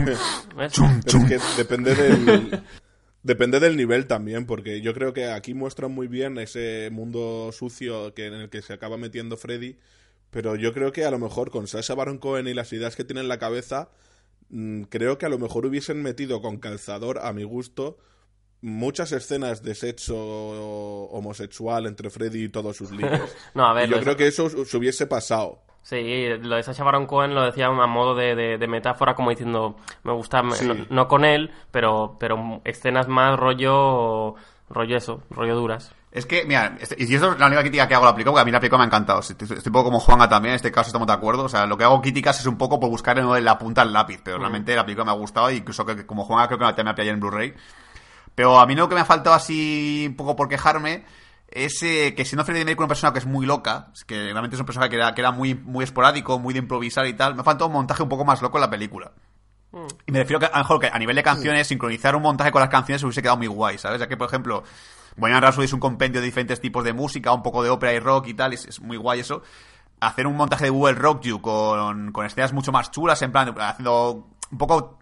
[1.05, 2.63] Pero es que depende del,
[3.29, 8.15] depende del nivel también, porque yo creo que aquí muestran muy bien ese mundo sucio
[8.15, 9.77] que, en el que se acaba metiendo Freddy,
[10.31, 13.05] pero yo creo que a lo mejor con Sasha Baron Cohen y las ideas que
[13.05, 13.91] tiene en la cabeza,
[14.49, 17.99] mm, creo que a lo mejor hubiesen metido con calzador, a mi gusto,
[18.63, 23.21] muchas escenas de sexo homosexual entre Freddy y todos sus líos.
[23.53, 25.61] No, a ver, Y yo creo que eso se hubiese pasado.
[25.83, 29.31] Sí, lo de Sacha Baron Cohen lo decía a modo de, de- de metáfora, como
[29.31, 30.67] diciendo, me gusta, Sí.
[30.67, 34.35] no, no con él, pero, pero escenas más rollo,
[34.69, 35.95] rollo eso, rollo duras.
[36.13, 38.33] Es que, mira, este- y esto es la única crítica que hago a la película,
[38.33, 39.21] porque a mí la película me ha encantado.
[39.21, 41.45] Estoy, un poco como Juanga también, en este caso estamos de acuerdo.
[41.45, 43.93] O sea, lo que hago críticas es un poco por buscar en la punta al
[43.93, 46.85] lápiz, pero realmente la película me ha gustado, incluso que, como Juanga creo que la
[46.85, 47.55] me pillado en Blu-ray.
[48.35, 51.05] Pero a mí lo que me ha faltado así un poco por quejarme
[51.51, 54.61] es eh, que siendo Freddie Mercury una persona que es muy loca, que realmente es
[54.61, 57.41] un personaje que era, que era muy, muy esporádico, muy de improvisar y tal, me
[57.41, 59.13] ha faltado un montaje un poco más loco en la película.
[60.07, 62.51] Y me refiero que a lo mejor que a nivel de canciones, sincronizar un montaje
[62.51, 64.01] con las canciones hubiese quedado muy guay, ¿sabes?
[64.01, 64.65] Ya que, por ejemplo,
[65.17, 67.99] Bohemian Rhapsody es un compendio de diferentes tipos de música, un poco de ópera y
[67.99, 69.43] rock y tal, es, es muy guay eso.
[70.01, 73.55] Hacer un montaje de Google Rock You con, con escenas mucho más chulas, en plan,
[73.59, 74.99] haciendo un poco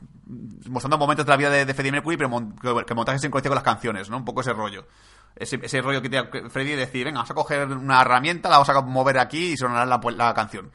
[0.69, 3.49] mostrando momentos de la vida de, de Freddie Mercury, pero mon- que, que montaje sincronice
[3.49, 4.17] con las canciones, ¿no?
[4.17, 4.87] Un poco ese rollo.
[5.37, 8.59] Ese, ese rollo que tiene Freddie de decir, venga, vamos a coger una herramienta, la
[8.59, 10.71] vamos a mover aquí y sonará la, la canción.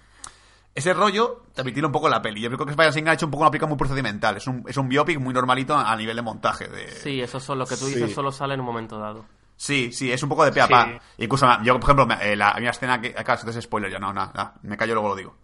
[0.74, 2.40] Ese rollo, transmitirlo un poco en la peli.
[2.42, 4.38] Yo creo que Spider Singer ha hecho un poco una película muy procedimental.
[4.38, 6.68] Es un, es un biopic muy normalito a nivel de montaje.
[6.70, 6.88] De...
[6.90, 7.96] Sí, eso es lo que tú Sí.
[7.96, 9.26] dices solo sale en un momento dado.
[9.64, 10.72] Sí, sí, es un poco de pe a Sí.
[10.74, 11.00] pa.
[11.20, 13.14] Incluso, yo, por ejemplo, me- eh, la, una escena que.
[13.14, 15.38] Claro, esto es spoiler ya, no, nada, nada, me callo luego lo digo.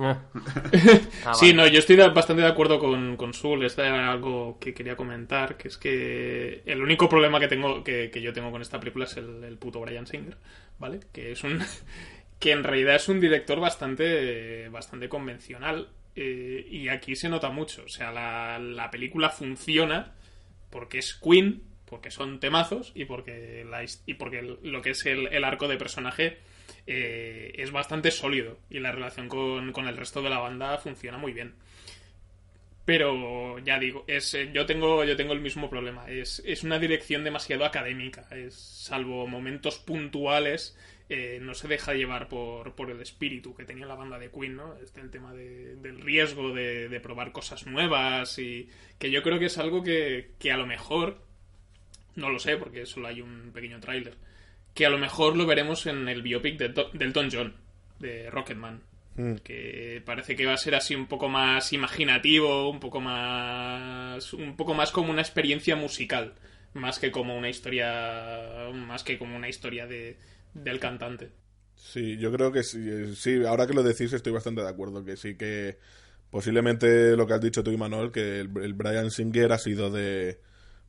[0.00, 0.14] Eh.
[1.24, 1.54] Ah, Sí, vale.
[1.54, 3.64] no, yo estoy bastante de acuerdo con, con Sul.
[3.64, 8.08] Este era algo que quería comentar, que es que el único problema que tengo que,
[8.12, 10.38] que yo tengo con esta película es el, el puto Brian Singer,
[10.78, 11.00] ¿vale?
[11.12, 11.58] Que es un
[12.38, 17.82] que en realidad es un director bastante bastante convencional eh, y aquí se nota mucho.
[17.84, 20.12] O sea, la, la película funciona
[20.70, 25.28] porque es Queen, porque son temazos y porque la y porque lo que es el,
[25.28, 26.38] el arco de personaje
[26.86, 31.16] eh, es bastante sólido y la relación con, con el resto de la banda funciona
[31.18, 31.54] muy bien.
[32.84, 36.08] Pero ya digo, es, eh, yo tengo yo tengo el mismo problema.
[36.08, 38.28] Es, es una dirección demasiado académica.
[38.30, 43.86] Es, salvo momentos puntuales, eh, no se deja llevar por, por el espíritu que tenía
[43.86, 44.76] la banda de Queen, ¿no?
[44.80, 48.68] Este, el tema de- del riesgo de, de probar cosas nuevas y
[49.00, 51.18] que yo creo que es algo que, que a lo mejor,
[52.16, 54.14] no lo sé porque solo hay un pequeño tráiler,
[54.74, 57.54] que a lo mejor lo veremos en el biopic de Do- del Elton John,
[57.98, 58.82] de Rocketman.
[59.42, 64.32] Que parece que va a ser así un poco más imaginativo, un poco más.
[64.34, 66.34] un poco más como una experiencia musical.
[66.74, 68.68] Más que como una historia.
[68.74, 70.18] más que como una historia de,
[70.52, 71.30] del cantante.
[71.74, 75.16] Sí, yo creo que sí, sí, ahora que lo decís estoy bastante de acuerdo, que
[75.16, 75.78] sí que
[76.30, 79.90] posiblemente lo que has dicho tú y Manuel, que el, el Brian Singer ha sido
[79.90, 80.40] de,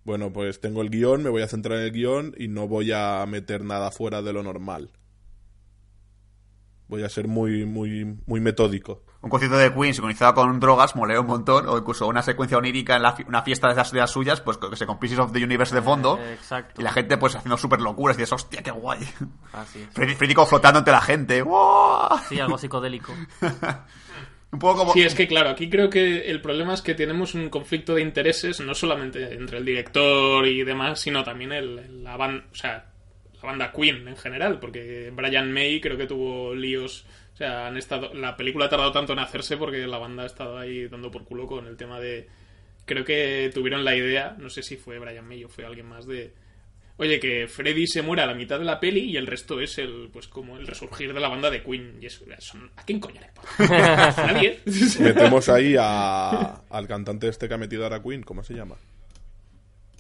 [0.07, 2.93] Bueno, pues tengo el guion, me voy a centrar en el guion y no voy
[2.93, 4.89] a meter nada fuera de lo normal.
[6.87, 9.03] Voy a ser muy, muy, muy metódico.
[9.19, 12.95] Un concierto de Queen sincronizado con drogas molea un montón, o incluso una secuencia onírica
[12.95, 15.19] en la fi- una fiesta de las, de las suyas, pues que se con Pieces
[15.19, 16.79] of the Universe de fondo, Eh, exacto.
[16.79, 18.99] y la gente pues haciendo súper locuras, y dices, hostia, qué guay.
[19.51, 19.89] Así es.
[20.17, 22.17] Freddy flotando entre la gente, ¡guau!
[22.29, 23.13] Sí, algo psicodélico.
[24.51, 24.93] Un poco como...
[24.93, 28.01] Sí, es que claro, aquí creo que el problema es que tenemos un conflicto de
[28.01, 32.85] intereses, no solamente entre el director y demás, sino también el, la banda, o sea,
[33.35, 37.77] la banda Queen en general, porque Brian May creo que tuvo líos, o sea, han
[37.77, 41.11] estado, la película ha tardado tanto en hacerse porque la banda ha estado ahí dando
[41.11, 42.27] por culo con el tema de,
[42.85, 46.07] creo que tuvieron la idea, no sé si fue Brian May o fue alguien más
[46.07, 46.33] de,
[46.97, 49.77] oye, que Freddy se muera a la mitad de la peli y el resto es
[49.77, 52.25] el, pues como el resurgir de la banda de Queen, y eso,
[52.75, 54.23] ¿a quién coño le importa?
[54.23, 54.59] ¿A nadie?
[54.99, 58.75] Metemos ahí a, al cantante este que ha metido ahora Queen, ¿cómo se llama?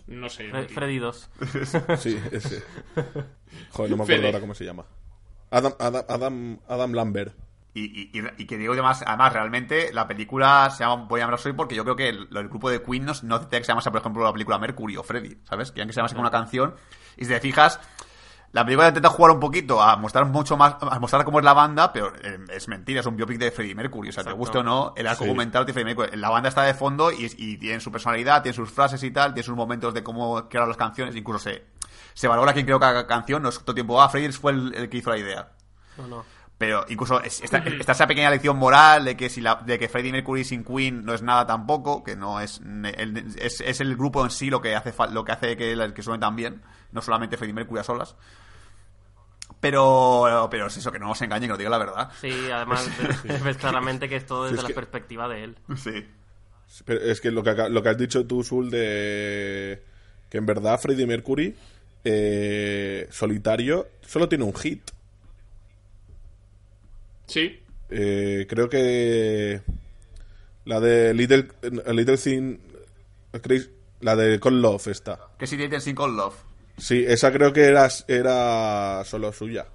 [0.07, 0.49] No sé.
[0.49, 0.69] Fre-.
[0.69, 1.29] Freddy 2.
[1.99, 2.63] Sí, ese.
[3.71, 4.25] Joder, no me acuerdo Fede.
[4.27, 4.85] ahora cómo se llama.
[5.51, 7.33] Adam, Adam, Adam, Adam Lambert.
[7.79, 11.53] Y, y, que digo además, además, realmente la película se llama Voy a llamarlo soy
[11.53, 13.91] porque yo creo que el, el grupo de Queen no, no tiene que se llamase,
[13.91, 15.71] por ejemplo, la película Mercury o Freddy, ¿sabes?
[15.71, 16.75] Querían que se llamase con una canción.
[17.17, 17.79] Y si te fijas,
[18.53, 21.53] la película intenta jugar un poquito a mostrar mucho más, a mostrar cómo es la
[21.53, 24.09] banda, pero eh, es mentira, es un biopic de Freddie Mercury.
[24.09, 25.29] O sea, te guste o no, el arco Sí.
[25.33, 26.17] de Freddie Mercury.
[26.17, 29.33] La banda está de fondo y, y tiene su personalidad, tiene sus frases y tal,
[29.33, 31.65] tiene sus momentos de cómo crear las canciones, incluso se,
[32.15, 34.89] se valora quién creó cada canción, no es todo tiempo, ah, Freddie fue el- el
[34.89, 35.51] que hizo la idea.
[35.97, 36.36] No, no.
[36.57, 39.87] Pero incluso es- está, está esa pequeña lección moral de que si la, de que
[39.89, 43.95] Freddie Mercury sin Queen no es nada tampoco, que no es el, es, es el
[43.95, 47.01] grupo en sí lo que hace lo que hace que, que suene tan bien, no
[47.03, 48.15] solamente Freddie Mercury a solas.
[49.59, 52.11] Pero pero es eso, que no nos engañen, que nos diga la verdad.
[52.19, 52.89] Sí, además
[53.43, 55.57] ves, claramente que es todo desde Es la que- perspectiva de él.
[55.75, 56.05] Sí.
[56.85, 59.81] Pero es que lo que, lo que has dicho tú, Sul, de
[60.29, 61.55] que en verdad Freddie Mercury
[62.03, 64.81] eh, solitario solo tiene un hit.
[67.27, 67.61] Sí.
[67.89, 69.61] Eh, creo que
[70.65, 71.47] la de Little,
[71.93, 72.57] Little Thing,
[73.41, 73.69] Chris-
[74.01, 75.19] la de Con Love esta.
[75.37, 76.35] Que si Dating Sin Cold Love.
[76.77, 79.65] Sí, esa creo que era, era solo suya.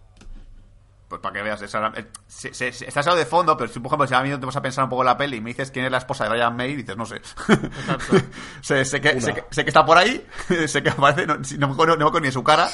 [1.08, 3.80] Pues para que veas, esa, eh, se, se, se- está eso de fondo, pero si,
[3.80, 5.40] por ejemplo, si ahora mismo te vas a pensar un poco en la peli y
[5.42, 7.16] me dices quién es la esposa de Brian May, dices, no sé.
[7.16, 8.16] Exacto.
[8.62, 10.24] sé, sé que, sé, que, sé que está por ahí,
[10.68, 12.70] sé que aparece, no, no me acuerdo no me acuerdo ni su cara,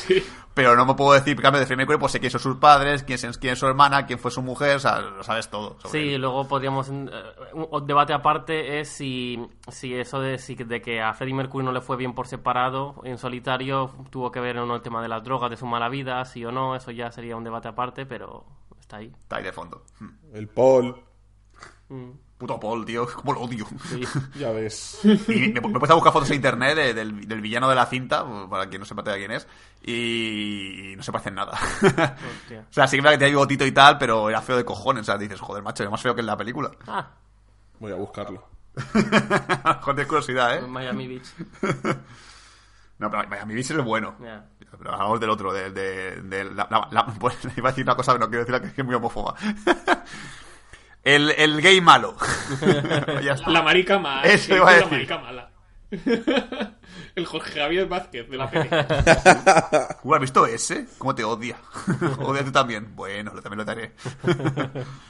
[0.58, 2.56] pero no me puedo decir, por ejemplo, de Freddie Mercury, pues sé quién son sus
[2.56, 5.48] padres, quién es, quién es su hermana, quién fue su mujer, o sea, lo sabes
[5.48, 5.78] todo.
[5.78, 6.20] sobre Sí, él.
[6.20, 6.88] luego podríamos...
[6.88, 6.92] eh,
[7.52, 11.64] un un debate aparte es si, si eso de, si- de que a Freddie Mercury
[11.64, 15.00] no le fue bien por separado, en solitario, tuvo que ver o no el tema
[15.00, 17.68] de las drogas, de su mala vida, sí o no, eso ya sería un debate
[17.68, 18.44] aparte, pero
[18.80, 19.12] está ahí.
[19.22, 19.84] Está ahí de fondo.
[20.34, 20.96] El Paul,
[21.88, 23.66] Mm, Puto Paul, tío, como lo odio.
[23.90, 24.00] sí.
[24.36, 25.00] ya ves.
[25.04, 25.08] Y
[25.52, 27.84] me, me he puesto a buscar fotos en internet de- del, del villano de la
[27.86, 29.46] cinta, para quien no sepa todavía quién es,
[29.84, 31.52] y no se parecen nada.
[31.52, 32.60] Hostia.
[32.70, 35.02] o sea, sí que verdad que tenía bigotito y tal, pero era feo de cojones.
[35.02, 36.70] O sea, dices, joder, macho, es más feo que en la película.
[36.86, 37.08] Ah,
[37.80, 38.46] Voy a buscarlo.
[39.82, 40.60] Con curiosidad, ¿eh?
[40.62, 41.26] Miami Beach.
[42.98, 44.14] No, pero Miami Beach es el bueno.
[44.22, 44.44] Ya.
[44.78, 47.96] Pero hablamos del otro, de, de, de la, la- la- pues, iba a decir una
[47.96, 49.34] cosa, pero no quiero decirla que es muy homófoba.
[51.04, 52.16] El, el gay malo.
[53.22, 53.50] ya está.
[53.50, 54.22] La marica mala.
[54.28, 55.50] Eso sí, iba a la marica mala.
[57.14, 58.68] El Jorge Javier Vázquez de la peli.
[60.02, 60.86] ¿Tú has visto ese?
[60.98, 61.56] ¿Cómo te odia?
[62.20, 62.94] Odia tú también.
[62.94, 63.92] Bueno, lo- también lo te haré.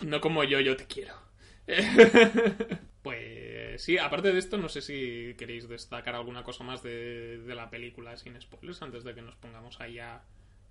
[0.02, 1.14] No como yo, yo te quiero.
[3.02, 7.54] Pues sí, aparte de esto, no sé si queréis destacar alguna cosa más de, de
[7.54, 10.22] la película sin spoilers antes de que nos pongamos ahí a,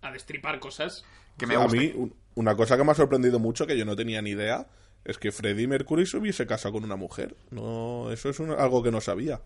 [0.01, 1.05] a destripar cosas.
[1.37, 3.95] Que me a mí, un- una cosa que me ha sorprendido mucho, que yo no
[3.95, 4.67] tenía ni idea,
[5.07, 7.35] es que Freddie Mercury se hubiese casado con una mujer.
[7.49, 9.41] No, eso es un- algo que no sabía.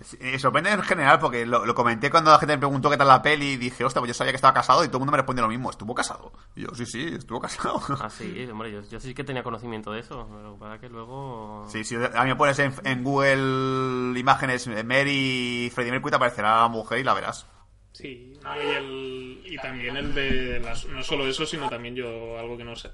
[0.00, 3.08] Sí, sorprende en general porque lo, lo comenté cuando la gente me preguntó qué tal
[3.08, 5.12] la peli y dije, hostia, pues yo sabía que estaba casado y todo el mundo
[5.12, 5.68] me respondió lo mismo.
[5.68, 6.32] ¿Estuvo casado?
[6.56, 7.78] Y yo, sí, sí, estuvo casado.
[8.00, 11.66] Ah, sí, hombre, yo, yo sí que tenía conocimiento de eso, pero para que luego...
[11.68, 16.10] Sí, sí, a mí me pones en, en Google imágenes eh, Mary y Freddie Mercury
[16.12, 17.46] te aparecerá la mujer y la verás.
[17.92, 18.56] Sí, ¿no?
[18.56, 22.64] y, el- y también el de las, no solo eso, sino también yo algo que
[22.64, 22.88] no sé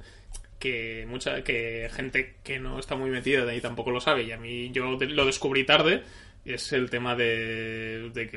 [0.58, 4.32] que mucha que gente que no está muy metida de ahí tampoco lo sabe y
[4.32, 6.02] a mí yo lo descubrí tarde
[6.44, 8.36] es el tema de, de que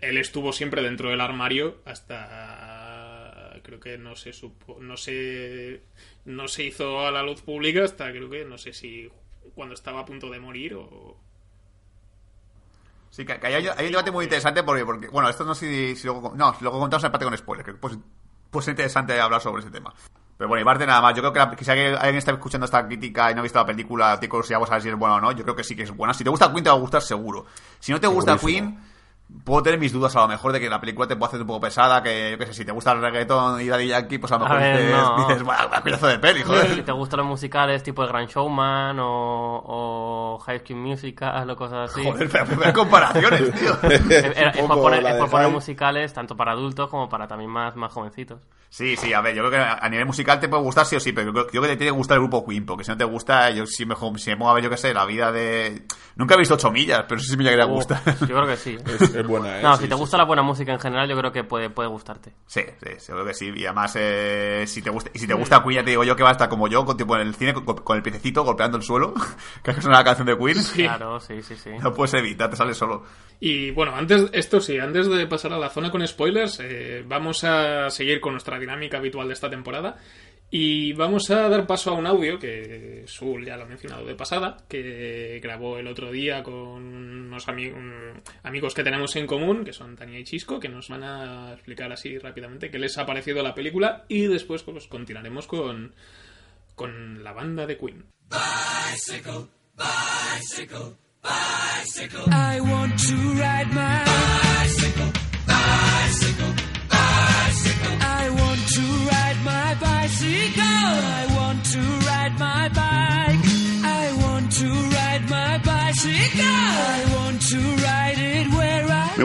[0.00, 5.82] él, estuvo siempre dentro del armario hasta creo que no se supo no se
[6.24, 9.10] no se hizo a la luz pública hasta creo que no sé si
[9.54, 11.16] cuando estaba a punto de morir o
[13.10, 16.06] Sí, que, hay, hay un debate muy interesante porque, porque bueno, esto no sé si,
[16.06, 17.98] luego, no, luego contamos en parte con spoilers, que pues,
[18.50, 19.94] pues es interesante hablar sobre ese tema.
[20.38, 22.64] Pero bueno, y parte nada más, yo creo que, la- que si alguien, está escuchando
[22.64, 24.94] esta crítica y no ha visto la película, tiene curiosidad, vamos a ver si es
[24.96, 26.14] buena o no, yo creo que sí que es buena.
[26.14, 27.44] Si te gusta Queen te va a gustar seguro.
[27.80, 28.70] Si no te gusta Segurísimo.
[28.76, 28.88] Queen,
[29.44, 31.46] puedo tener mis dudas a lo mejor de que la película te puede hacer un
[31.48, 34.32] poco pesada, que, yo qué sé, si te gusta el reggaetón y Daddy Yankee, pues
[34.32, 35.18] a lo A mejor ver, dices, no.
[35.28, 36.74] dices, bueno, un pedazo de peli, joder.
[36.76, 41.56] Si te gustan los musicales tipo El Gran Showman o, o High School Musical o
[41.56, 42.02] cosas así.
[42.04, 43.76] Joder, pero, pero comparaciones, tío.
[43.90, 47.50] Es, es- es por poner, es por poner musicales tanto para adultos como para también
[47.50, 48.40] más, más jovencitos.
[48.70, 51.00] Sí, sí, a ver, yo creo que a nivel musical te puede gustar sí o
[51.00, 52.98] sí, pero yo creo, que te tiene que gustar el grupo Queen, porque si no
[52.98, 55.32] te gusta, yo sí me, si me pongo a ver, yo qué sé, la vida
[55.32, 55.84] de...
[56.16, 58.02] Nunca he visto 8 millas, pero sí me llegaría a Uh, gustar.
[58.20, 58.76] yo creo que sí.
[58.86, 59.62] Es, es buena, ¿eh?
[59.62, 61.70] No, Sí, si te sí, gusta la buena música en general, yo creo que puede,
[61.70, 62.34] puede gustarte.
[62.46, 63.50] Sí, sí, seguro que sí.
[63.56, 66.14] Y además, eh, si te gusta, y si te gusta Queen, ya te digo yo
[66.14, 68.44] que va a estar como yo, con, tipo en el cine, con, con el piececito
[68.44, 69.14] golpeando el suelo,
[69.62, 70.58] que es una canción de Queen.
[70.74, 71.70] Claro, sí, sí, sí.
[71.80, 73.04] No puedes evitar, te sale solo.
[73.40, 77.44] Y bueno, antes, esto sí, antes de pasar a la zona con spoilers, eh, vamos
[77.44, 79.96] a seguir con nuestra dinámica habitual de esta temporada.
[80.50, 84.14] Y vamos a dar paso a un audio que Sul ya lo ha mencionado de
[84.14, 87.70] pasada, que grabó el otro día con unos ami-
[88.42, 91.92] amigos que tenemos en común, que son Tania y Chisco, que nos van a explicar
[91.92, 95.94] así rápidamente qué les ha parecido la película y después pues continuaremos con,
[96.74, 98.06] con la banda de Queen.
[101.24, 105.12] I want to ride my bicycle,
[105.46, 106.52] bicycle,
[106.90, 107.96] bicycle.
[108.00, 110.57] I want to ride my bicycle.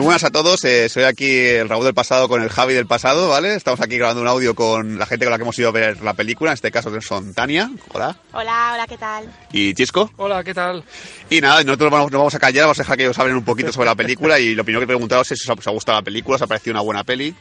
[0.04, 3.30] Buenas a todos, eh, soy aquí el Raúl del pasado con el Javi del pasado,
[3.30, 3.54] ¿vale?
[3.54, 6.02] Estamos aquí grabando un audio con la gente con la que hemos ido a ver
[6.02, 9.32] la película, en este caso son Tania, hola, Hola, hola, ¿qué tal?
[9.50, 10.10] y Chisco.
[10.18, 10.84] Hola, ¿qué tal?
[11.30, 13.44] Y nada, nosotros vamos, nos vamos a callar, vamos a dejar que ellos hablen un
[13.44, 15.70] poquito sobre la película y lo primero que preguntaros es si os ha, os ha
[15.70, 17.34] gustado la película, os ha parecido una buena peli.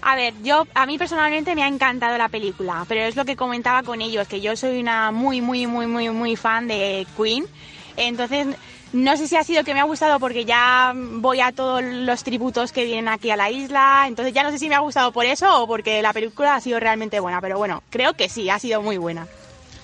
[0.00, 3.36] A ver, yo a mí personalmente me ha encantado la película, pero es lo que
[3.36, 7.44] comentaba con ellos, que yo soy una muy, muy, muy, muy, muy fan de Queen.
[7.98, 8.46] Entonces,
[8.92, 12.24] no sé si ha sido que me ha gustado porque ya voy a todos los
[12.24, 15.12] tributos que vienen aquí a la isla, entonces ya no sé si me ha gustado
[15.12, 18.50] por eso o porque la película ha sido realmente buena, pero bueno, creo que sí,
[18.50, 19.26] ha sido muy buena.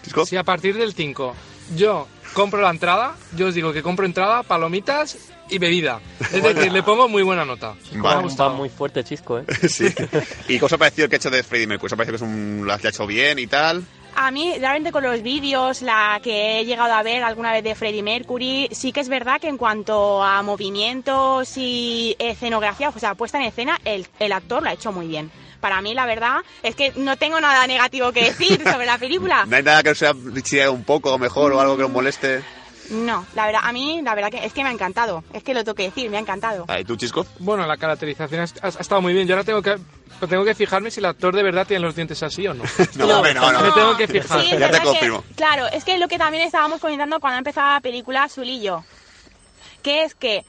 [0.03, 0.27] Chisco.
[0.27, 1.35] Si a partir del 5
[1.77, 5.17] yo compro la entrada, yo os digo que compro entrada, palomitas
[5.49, 6.01] y bebida.
[6.33, 7.75] Es decir, le pongo muy buena nota.
[7.93, 8.17] Me ha Vale.
[8.17, 8.51] Va gustado.
[8.55, 9.45] muy fuerte, chisco, ¿eh?
[9.69, 9.87] sí.
[10.49, 11.87] ¿Y qué os ha parecido el que ha hecho de Freddie Mercury?
[11.87, 13.85] ¿Os ha parecido que es un, lo ha hecho bien y tal?
[14.19, 17.75] A mí, realmente con los vídeos, la que he llegado a ver alguna vez de
[17.75, 23.15] Freddie Mercury, sí que es verdad que en cuanto a movimientos y escenografía, o sea,
[23.15, 25.31] puesta en escena, el, el actor lo ha hecho muy bien.
[25.61, 29.45] Para mí, la verdad, es que no tengo nada negativo que decir sobre la película.
[29.49, 30.15] ¿No hay nada que sea
[30.71, 32.43] un poco mejor o algo que os moleste?
[32.91, 35.25] No, la verdad, a mí, la verdad que es que me ha encantado.
[35.33, 36.65] Es que lo tengo que decir, me ha encantado.
[36.69, 37.27] Ah, ¿Y tú, Chisco?
[37.39, 39.27] Bueno, la caracterización ha, estado muy bien.
[39.27, 39.77] Yo ahora tengo que,
[40.29, 42.65] tengo que fijarme si el actor de verdad tiene los dientes así o no.
[42.97, 43.61] No, hombre, no, no.
[43.61, 44.41] Me tengo que fijar.
[44.43, 47.39] Sí, es Ya te que- claro, es que lo que también estábamos comentando cuando ha
[47.39, 48.29] empezado la película,
[48.63, 48.85] yo,
[49.83, 50.45] que es que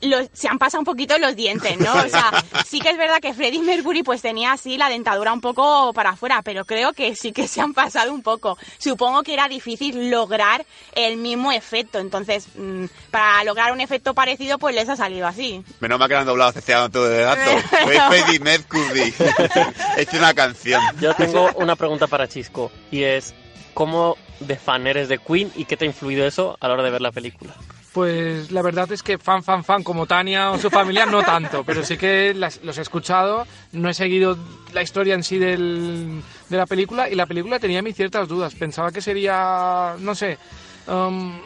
[0.00, 1.92] los- se han pasado un poquito los dientes, ¿no?
[1.92, 2.30] O sea,
[2.66, 6.10] sí que es verdad que Freddie Mercury pues tenía así la dentadura un poco para
[6.10, 8.56] afuera, pero creo que sí que se han pasado un poco.
[8.78, 14.58] Supongo que era difícil lograr el mismo efecto, entonces mm, para lograr un efecto parecido
[14.58, 15.62] pues les ha salido así.
[15.80, 17.50] Menos mal que han doblado ceceado todo de gato.
[17.84, 19.14] Soy Freddie Mercury.
[19.96, 20.82] He hecho una canción.
[21.00, 23.34] Yo tengo una pregunta para Chisco y es
[23.74, 26.82] ¿cómo de fan eres de Queen y qué te ha influido eso a la hora
[26.84, 27.54] de ver la película?
[27.92, 31.64] Pues la verdad es que fan, fan, fan como Tania o su familia no tanto,
[31.64, 34.36] pero sí que las- los he escuchado, no he seguido
[34.72, 38.54] la historia en sí del- de la película y la película tenía mis ciertas dudas.
[38.54, 40.38] Pensaba que sería, no sé,
[40.86, 41.40] um,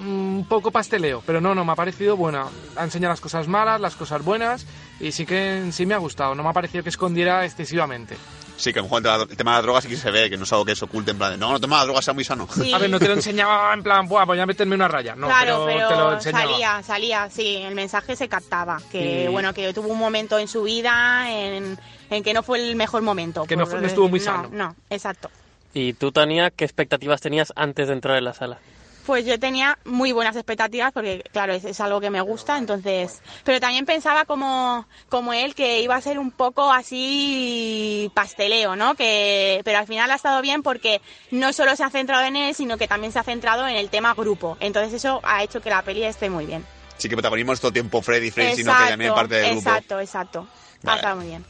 [0.00, 2.46] un poco pasteleo, pero no, no, me ha parecido buena.
[2.76, 4.66] Ha enseñado las cosas malas, las cosas buenas
[4.98, 6.34] y sí que en sí me ha gustado.
[6.34, 8.16] No me ha parecido que escondiera excesivamente.
[8.62, 10.36] Sí, que a lo mejor el tema de las drogas sí que se ve, que
[10.36, 12.14] no es algo que se oculte en plan de, no, no toma las drogas, sea
[12.14, 12.46] muy sano.
[12.54, 12.72] Sí.
[12.72, 15.16] A ver, no te lo enseñaba en plan, Buah, voy a meterme una raya.
[15.16, 16.44] No, claro, pero, pero, te lo enseñaba.
[16.44, 18.80] salía, salía, sí, el mensaje se captaba.
[18.92, 21.76] Que bueno, que tuvo un momento en su vida en,
[22.08, 23.46] en que no fue el mejor momento.
[23.46, 24.48] Que no fue- no estuvo muy decir- sano.
[24.52, 25.28] No, no, exacto.
[25.74, 28.58] ¿Y tú, Tania, qué expectativas tenías antes de entrar en la sala?
[29.06, 33.20] Pues yo tenía muy buenas expectativas porque, claro, es, es algo que me gusta, entonces...
[33.44, 38.94] Pero también pensaba como, como él que iba a ser un poco así pasteleo, ¿no?
[38.94, 41.00] Que, pero al final ha estado bien porque
[41.30, 43.90] no solo se ha centrado en él, sino que también se ha centrado en el
[43.90, 44.56] tema grupo.
[44.60, 46.64] Entonces eso ha hecho que la peli esté muy bien.
[46.98, 49.68] Sí que protagonismo es todo tiempo Freddy, Freddy, sino que también parte del grupo.
[49.68, 50.46] exacto, exacto.
[50.84, 51.44] Ha estado muy bien.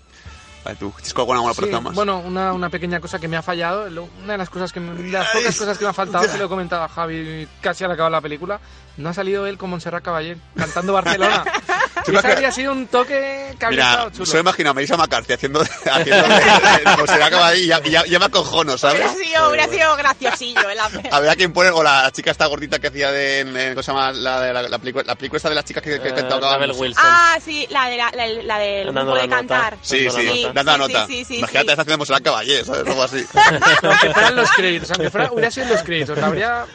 [0.64, 0.92] Vale, tú,
[1.34, 1.94] ¿alguna Sí, persona más?
[1.94, 3.88] bueno, una, una pequeña cosa que me ha fallado,
[4.22, 6.38] una de las cosas que me- de las pocas cosas que me ha faltado, se
[6.38, 8.60] lo he comentado a Javi casi al acabar la película,
[8.96, 11.44] no ha salido él con Montserrat Caballé cantando Barcelona.
[12.22, 14.40] Habría sido un toque que habría Mira, estado chulo.
[14.40, 17.90] imagino a McCarthy haciendo, haciendo de, de- como se le acaba ahí y ya, y
[17.90, 19.00] ya, ya me acojono, ¿sabes?
[19.00, 21.08] Hubiera sido, hubiera sido graciosillo el hacer.
[21.12, 23.74] A ver a quién pone, o la chica esta gordita que hacía de, en, en-
[23.74, 24.12] ¿cómo se llama?
[24.12, 26.72] La, de la, la película, la película esta de las chicas que, que, que Eh.
[26.74, 27.04] Wilson.
[27.06, 29.78] Ah, sí, la, de la, la, la del grupo la de cantar.
[29.82, 30.62] Sí, sí, la nota.
[30.62, 31.06] dando la Sí, nota.
[31.06, 31.70] sí, sí, Imagínate, sí.
[31.72, 32.86] está haciendo Monserrat Caballé, ¿sabes?
[32.88, 33.26] Algo así.
[33.82, 36.66] Aunque fueran los créditos, aunque fuera, hubiera sido los créditos, habría...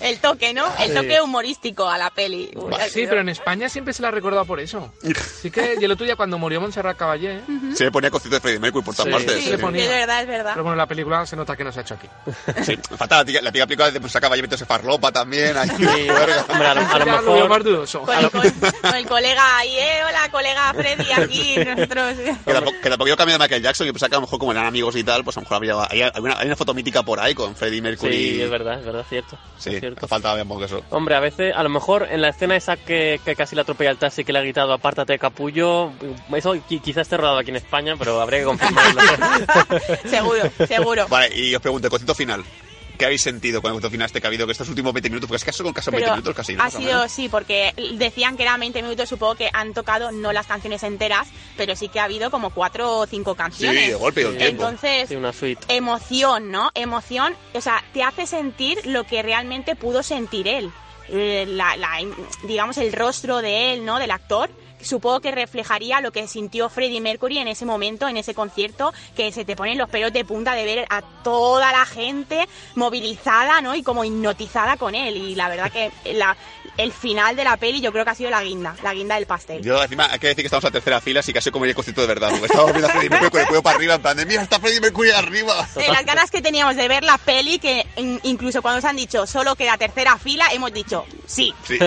[0.00, 0.64] El toque, ¿no?
[0.78, 2.50] El toque humorístico a la peli.
[2.54, 3.08] Hubiera Sí, sido.
[3.10, 4.92] pero en España siempre se la ha recordado por eso.
[5.40, 7.40] Sí que, y el otro día cuando murió Montserrat Caballé,
[7.74, 9.12] Se le ponía concierto de Freddie Mercury por todas Sí.
[9.12, 9.34] partes.
[9.36, 9.84] Sí, se le ponía.
[9.84, 10.50] es verdad, es verdad.
[10.54, 12.08] pero bueno, la película se nota que no se ha hecho aquí.
[12.64, 15.56] Sí, falta la tía, la tía película de Monserrat Caballé metiéndose farlopa también.
[15.56, 15.84] Ahí, Sí,
[16.48, 17.64] hombre, a lo, a lo Ya lo veo más mejor...
[17.64, 18.00] dudoso.
[18.02, 18.42] Con el, con-
[18.82, 22.14] con el colega ahí, eh, hola colega Freddy, aquí nosotros.
[22.44, 24.38] Que tampoco, que tampoco yo cambio de Michael Jackson y pensaba que a lo mejor
[24.38, 26.56] como eran amigos y tal, pues a lo mejor había hay, hay una, hay una
[26.56, 28.12] foto mítica por ahí con Freddie Mercury.
[28.34, 29.38] Sí, es verdad, es verdad, cierto.
[29.58, 30.08] Sí, Es cierto.
[30.08, 30.82] faltaba bien poco eso.
[30.90, 33.90] Hombre, a veces, a lo mejor en la escena esa que, que casi la atropella
[33.90, 35.90] el taxi que le ha gritado apártate capullo,
[36.34, 39.00] eso qui- quizás esté rodado aquí en España, pero habría que confirmarlo.
[40.06, 41.06] seguro, seguro.
[41.08, 42.44] Vale, y os pregunto, el concierto final.
[42.98, 45.28] ¿Qué habéis sentido concierto final este que ha habido que estos últimos 20 minutos?
[45.28, 46.54] Porque es que con casi 20 Pero minutos casi.
[46.54, 46.62] ¿no?
[46.64, 47.12] ha sido, menos.
[47.12, 51.28] sí, porque decían que eran 20 minutos, supongo que han tocado no las canciones enteras,
[51.56, 53.84] pero sí que ha habido como cuatro o cinco canciones.
[53.84, 54.64] Sí, de golpe y un tiempo.
[54.64, 55.64] Entonces, Sí, una suite.
[55.68, 56.70] emoción, ¿no?
[56.74, 60.70] Emoción, o sea, te hace sentir lo que realmente pudo sentir él.
[61.10, 61.98] Eh, La, la-
[62.44, 63.98] digamos, el rostro de él, ¿no?
[63.98, 64.50] Del actor.
[64.80, 69.32] Supongo que reflejaría lo que sintió Freddie Mercury en ese momento, en ese concierto, que
[69.32, 73.74] se te ponen los pelos de punta de ver a toda la gente movilizada, ¿no?
[73.74, 75.16] Y como hipnotizada con él.
[75.16, 76.36] Y la verdad que la,
[76.78, 79.26] el final de la peli yo creo que ha sido la guinda, la guinda del
[79.26, 79.62] pastel.
[79.62, 82.00] Yo encima hay que decir que estamos a tercera fila, así casi como el concierto
[82.00, 82.30] de verdad.
[82.30, 84.42] Porque estábamos viendo a Freddie Mercury con el cuello para arriba, en plan de mira,
[84.42, 85.68] está Freddie Mercury arriba.
[85.76, 88.96] Eh, las ganas que teníamos de ver la peli, que in- incluso cuando nos han
[88.96, 91.52] dicho solo queda tercera fila, hemos dicho sí.
[91.66, 91.78] Sí.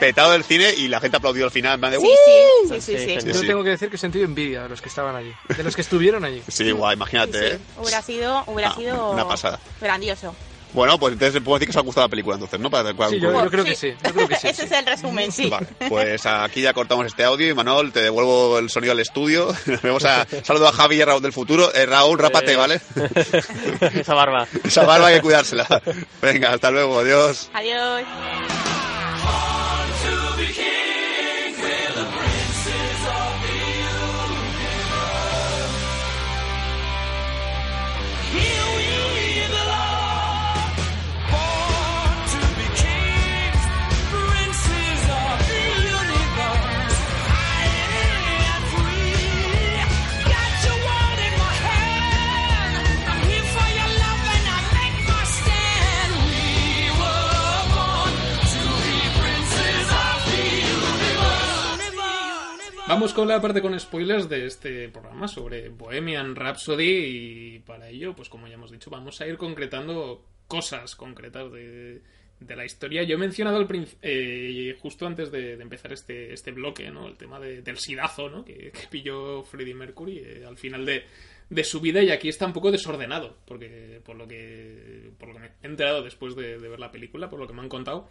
[0.00, 2.80] Petado del cine y la gente aplaudió al final, en plan de Sí, sí, sí,
[2.80, 3.26] sí, Sí, sí.
[3.28, 3.46] Yo sí.
[3.46, 5.80] tengo que decir que he sentido envidia de los que estaban allí, de los que
[5.82, 6.42] estuvieron allí.
[6.48, 7.58] Sí, guay, imagínate, Sí, ¿eh?
[7.58, 7.80] sí.
[7.80, 9.58] Hubiera sido, hubiera Ah, sido una pasada.
[9.80, 10.34] grandioso.
[10.74, 12.70] Bueno, pues entonces puedo decir que os ha gustado la película, entonces, ¿no?
[12.70, 14.48] Para, para- Sí, yo, yo creo que sí, yo creo que sí.
[14.48, 14.66] Ese sí.
[14.66, 15.48] es el resumen, sí.
[15.48, 19.54] Vale, pues aquí ya cortamos este audio y Manol, te devuelvo el sonido al estudio.
[19.66, 21.72] Nos vemos a saludo a Javi y a Raúl del futuro.
[21.74, 22.56] Eh, Raúl, rápate, Eh.
[22.56, 22.80] ¿vale?
[24.00, 24.46] Esa barba.
[24.64, 25.66] Esa barba hay que cuidársela.
[26.20, 27.50] Venga, hasta luego, adiós.
[27.54, 28.02] Adiós.
[62.88, 68.14] Vamos con la parte con spoilers de este programa sobre Bohemian Rhapsody y para ello,
[68.16, 72.00] pues como ya hemos dicho, vamos a ir concretando cosas concretas de,
[72.40, 73.02] de la historia.
[73.02, 73.66] Yo he mencionado
[74.00, 77.06] eh, justo antes de, de empezar este, este bloque, ¿no?
[77.08, 78.42] El tema de- del sidazo, ¿no?
[78.42, 81.04] Que, que pilló Freddie Mercury eh, al final de,
[81.50, 85.34] de su vida y aquí está un poco desordenado, porque por lo que, por lo
[85.34, 87.68] que me he enterado después de, de ver la película, por lo que me han
[87.68, 88.08] contado,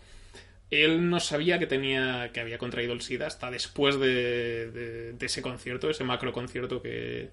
[0.70, 5.26] él no sabía que tenía que había contraído el SIDA hasta después de, de- de
[5.26, 7.32] ese concierto, ese macro concierto que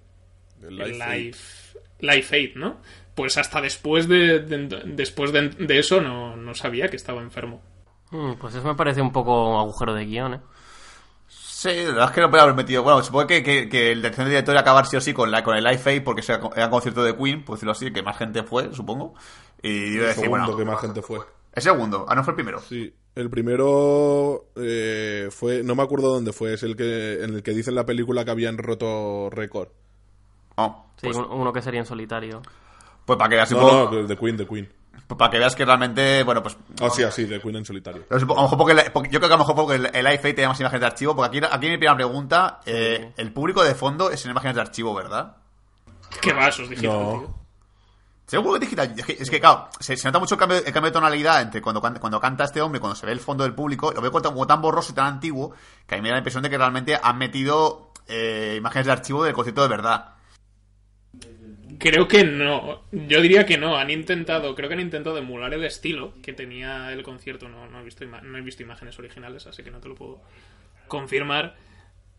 [0.62, 1.28] El el Life Aid.
[1.28, 2.80] Life, Life Aid, ¿no?
[3.14, 7.62] Pues hasta después de, de- después de, de eso no, no sabía que estaba enfermo.
[8.10, 10.40] Mm, Pues eso me parece un poco agujero de guion, ¿eh?
[11.26, 12.82] Sí, la verdad es que no puede haber metido.
[12.82, 15.30] Bueno, supongo que, que, que el de director iba a acabar sí o sí con,
[15.30, 18.02] la, con el Life Aid porque era, era concierto de Queen, por decirlo así, que
[18.02, 19.14] más gente fue, supongo.
[19.62, 20.56] Y iba a El decir, segundo bueno.
[20.56, 21.20] que más gente fue.
[21.52, 22.62] El segundo, ah, no fue el primero.
[22.68, 27.42] Sí, el primero eh, fue, no me acuerdo dónde fue, es el que en el
[27.42, 29.68] que dice en la película que habían roto récord.
[30.56, 32.40] Oh, Sí, pues, un- uno que sería en solitario.
[33.04, 34.72] pues para que veas un No, poco- no, de Queen, de Queen.
[35.06, 38.04] pues para que veas que realmente, bueno, pues Ah, sí, así, de Queen en solitario.
[38.10, 38.74] A lo mejor porque,
[39.10, 41.14] yo creo que a lo mejor porque el, el iFate tiene más imágenes de archivo,
[41.16, 44.60] porque aquí, aquí mi primera pregunta, eh, el público de fondo es en imágenes de
[44.62, 45.36] archivo, ¿verdad?
[46.20, 47.10] ¿Qué digital, No.
[47.20, 47.34] tío?
[48.26, 48.94] Seguro que digital.
[48.96, 51.42] Es que, es que, claro, se, se nota mucho el cambio, el cambio de tonalidad
[51.42, 53.92] entre cuando, cuando canta este hombre y cuando se ve el fondo del público.
[53.92, 55.54] Lo veo como tan, borroso y tan antiguo
[55.86, 58.92] que a mí me da la impresión de que realmente han metido eh, imágenes de
[58.92, 60.14] archivo del concierto de verdad.
[61.78, 62.84] Creo que no.
[62.92, 63.76] Yo diría que no.
[63.76, 67.48] Han intentado, creo que han intentado emular el estilo que tenía el concierto.
[67.48, 70.22] No, no he visto no he visto imágenes originales, así que no te lo puedo
[70.88, 71.56] confirmar.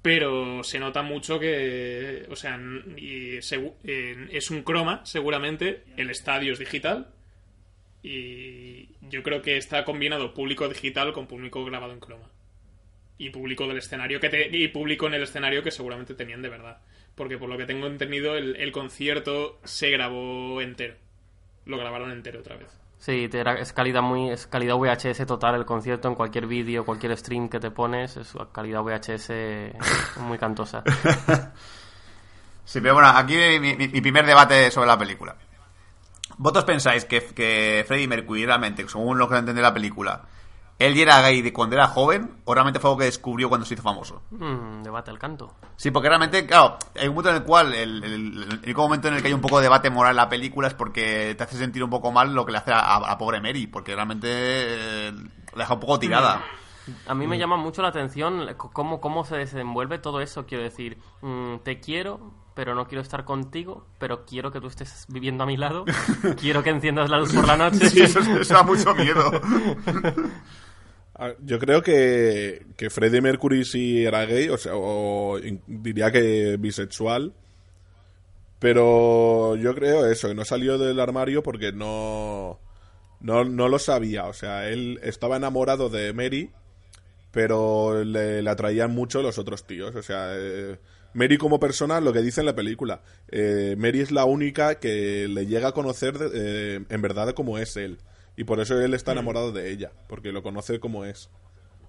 [0.05, 2.59] Pero se nota mucho que, o sea,
[2.95, 5.81] y es un croma, seguramente.
[5.97, 7.07] El estadio es digital.
[8.03, 12.29] Y yo creo que está combinado público digital con público grabado en croma.
[13.17, 16.49] y público del escenario que te- y público en el escenario que seguramente tenían de
[16.49, 16.81] verdad.
[17.15, 20.95] Porque por lo que tengo entendido, el concierto se grabó entero.
[21.65, 22.67] Lo grabaron entero otra vez.
[23.05, 27.15] Sí, te es calidad muy es calidad VHS total el concierto en cualquier vídeo, cualquier
[27.15, 29.31] stream que te pones, es calidad VHS
[30.21, 30.83] muy cantosa.
[32.67, 35.35] Sí, pero bueno, aquí mi, mi- mi primer debate sobre la película.
[36.37, 40.23] ¿Vosotros pensáis que, que Freddie Mercury realmente, según lo que entendí de la película,
[40.77, 43.65] él ya era gay de cuando era joven o realmente fue algo que descubrió cuando
[43.65, 44.21] se hizo famoso?
[44.31, 45.53] Mm, debate al canto.
[45.77, 49.07] Sí, porque realmente, claro, hay un punto en el cual, el, el- el único momento
[49.07, 51.43] en el que hay un poco de debate moral en la película es porque te
[51.43, 53.93] hace sentir un poco mal lo que le hace a, a- a pobre Mary, porque
[53.95, 55.11] realmente eh,
[55.53, 56.43] la deja un poco tirada.
[57.07, 60.45] A mí me llama mucho la atención cómo, cómo se desenvuelve todo eso.
[60.45, 65.05] Quiero decir, mm, te quiero, pero no quiero estar contigo, pero quiero que tú estés
[65.09, 65.85] viviendo a mi lado.
[66.39, 67.89] quiero que enciendas la luz por la noche.
[67.89, 69.31] Sí, eso, eso da mucho miedo.
[71.17, 76.57] Ah, Yo creo que, que Freddie Mercury sí era gay, o sea, o diría que
[76.59, 77.33] bisexual.
[78.59, 82.59] Pero yo creo eso, que no salió del armario porque no,
[83.19, 84.25] no, no lo sabía.
[84.25, 86.51] O sea, él estaba enamorado de Mary,
[87.31, 89.95] pero le, le atraían mucho los otros tíos.
[89.95, 90.79] O sea, eh,
[91.13, 95.27] Mary como persona, lo que dice en la película, eh, Mary es la única que
[95.27, 97.99] le llega a conocer eh, en verdad como es él.
[98.37, 101.29] Y por eso él está enamorado de ella, porque lo conoce como es.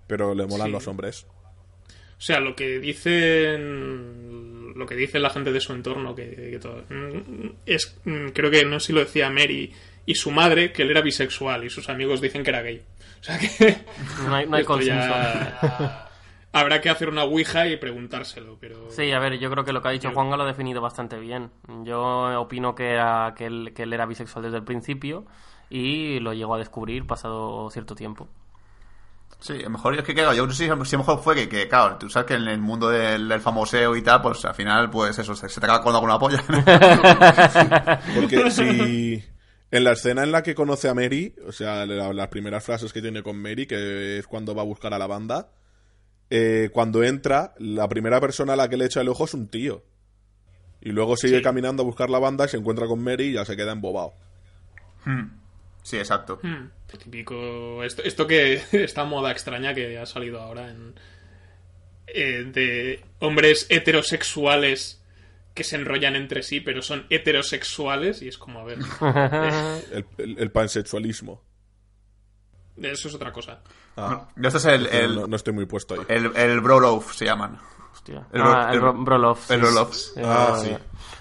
[0.06, 0.72] Pero le molan Sí.
[0.72, 1.26] los hombres.
[2.18, 4.72] O sea, lo que dicen.
[4.76, 6.84] Lo que dice la gente de su entorno, que, que todo.
[6.88, 7.98] mm, Es.
[8.04, 9.72] mm, Creo que no sé si lo decía Mary
[10.04, 12.82] y su madre, que él era bisexual y sus amigos dicen que era gay.
[13.20, 13.78] O sea que.
[14.28, 15.08] No hay, no hay consenso.
[15.08, 16.02] ya-
[16.52, 18.90] Habrá que hacer una ouija y preguntárselo, pero.
[18.90, 21.18] Sí, a ver, yo creo que lo que ha dicho Juanga lo ha definido bastante
[21.18, 21.50] bien.
[21.84, 25.26] Yo opino que, era, que, él, que él era bisexual desde el principio
[25.70, 28.28] y lo llegó a descubrir pasado cierto tiempo.
[29.38, 31.34] Sí, a lo mejor es que, claro, yo no sé si a lo mejor fue
[31.34, 34.42] que, que, claro, tú sabes que en el mundo del, del famoseo y tal, pues
[34.46, 36.42] al final, pues eso, se, se te acaba con alguna polla.
[38.14, 39.22] Porque si
[39.70, 42.92] en la escena en la que conoce a Mary, o sea, la- las primeras frases
[42.94, 45.50] que tiene con Mary, que es cuando va a buscar a la banda,
[46.30, 49.48] eh, cuando entra, la primera persona a la que le echa el ojo es un
[49.48, 49.82] tío.
[50.80, 51.42] Y luego sigue Sí.
[51.42, 54.14] caminando a buscar la banda y se encuentra con Mary y ya se queda embobado.
[55.86, 56.40] Sí, exacto.
[56.42, 56.68] Hmm,
[56.98, 57.84] típico.
[57.84, 58.60] Esto, esto que.
[58.72, 60.94] Esta moda extraña que ha salido ahora en.
[62.08, 65.00] eh, de hombres heterosexuales
[65.54, 68.78] que se enrollan entre sí, pero son heterosexuales, y es como, a ver.
[68.80, 71.40] eh, El, el- el pansexualismo.
[72.82, 73.60] eso es otra cosa.
[73.96, 76.00] Ah, Esto es el, el, no, no estoy muy puesto ahí.
[76.08, 77.58] el, el bro love, se llaman.
[77.92, 78.26] Hostia.
[78.32, 79.50] El Ah, el, el- Bro- Broloff.
[79.52, 79.66] el sí.
[79.66, 79.94] Broloff.
[79.94, 80.76] Sí, Ah, ah, sí.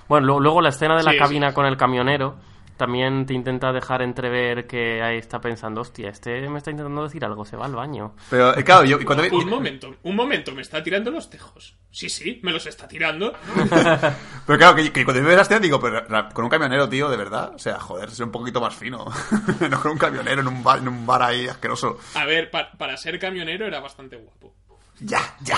[0.09, 2.35] Bueno, lo- luego la escena de la Sí, cabina con el camionero
[2.77, 7.23] también te intenta dejar entrever que ahí está pensando, hostia, este me está intentando decir
[7.25, 8.15] algo, se va al baño.
[8.29, 11.29] Pero, eh, claro, yo y cuando vi- Un momento, un momento, me está tirando los
[11.29, 11.75] tejos.
[11.91, 13.33] Sí, sí, me los está tirando.
[14.45, 16.03] Pero claro, que, que cuando la escena digo, pero
[16.33, 17.53] con un camionero, tío, de verdad.
[17.55, 19.05] O sea, joder, ser un poquito más fino.
[19.69, 21.97] no con un camionero en un bar, en un bar ahí asqueroso.
[22.15, 24.53] A ver, pa- para ser camionero era bastante guapo.
[24.99, 25.57] Ya, ya.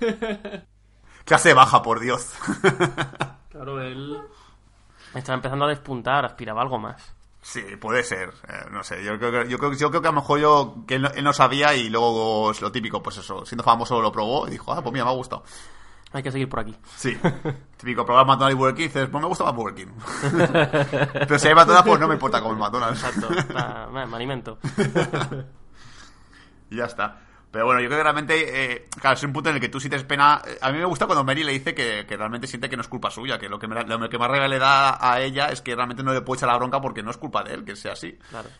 [1.24, 2.32] Clase baja, por Dios.
[3.50, 4.16] Claro, él
[5.18, 7.14] estaba empezando a despuntar, aspiraba algo más.
[7.42, 8.30] Sí, puede ser.
[8.48, 10.74] Eh, no sé, yo creo, que, yo, creo, yo creo que a lo mejor yo,
[10.86, 14.00] que él no, él no sabía y luego es lo típico, pues eso, siendo famoso
[14.02, 15.44] lo probó y dijo, ah, pues mira, me ha gustado.
[16.12, 16.74] Hay que seguir por aquí.
[16.96, 17.16] Sí.
[17.76, 19.92] Típico, probar McDonald's y Burger King, dices, pues me gusta más Burger King.
[21.12, 23.04] Pero si hay McDonald's, pues no me importa comer McDonald's.
[23.04, 23.28] Exacto,
[23.92, 24.58] me me alimento.
[26.70, 27.25] Y ya está.
[27.56, 29.80] Pero bueno, yo creo que realmente, eh, claro, es un punto en el que tú
[29.80, 30.42] sientes pena.
[30.60, 32.88] A mí me gusta cuando Mary le dice que, que realmente siente que no es
[32.88, 35.62] culpa suya, que lo que, me- lo que más rabia le da a ella es
[35.62, 37.74] que realmente no le puede echar la bronca porque no es culpa de él, que
[37.74, 38.12] sea así.
[38.28, 38.50] Claro.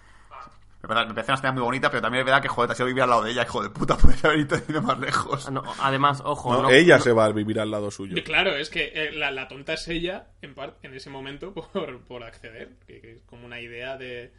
[0.82, 2.84] Me parece, una escena muy bonita, pero también es verdad que, joder, te has ido
[2.84, 5.46] a vivir al lado de ella, hijo de puta, puedes haber ido más lejos.
[5.46, 8.16] Ah, no, además, ojo, No, no- ella no- se va a vivir al lado suyo.
[8.16, 11.52] Y claro, es que eh, la, la tonta es ella, en, par- en ese momento,
[11.72, 12.70] por, por acceder.
[12.86, 14.32] Que, que es como una idea de.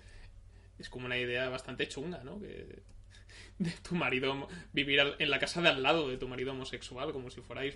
[0.79, 2.39] Es como una idea bastante chunga, ¿no?
[2.39, 2.81] Que,
[3.59, 6.51] de tu marido homo- vivir al- en la casa de al lado de tu marido
[6.51, 7.75] homosexual, como si fuerais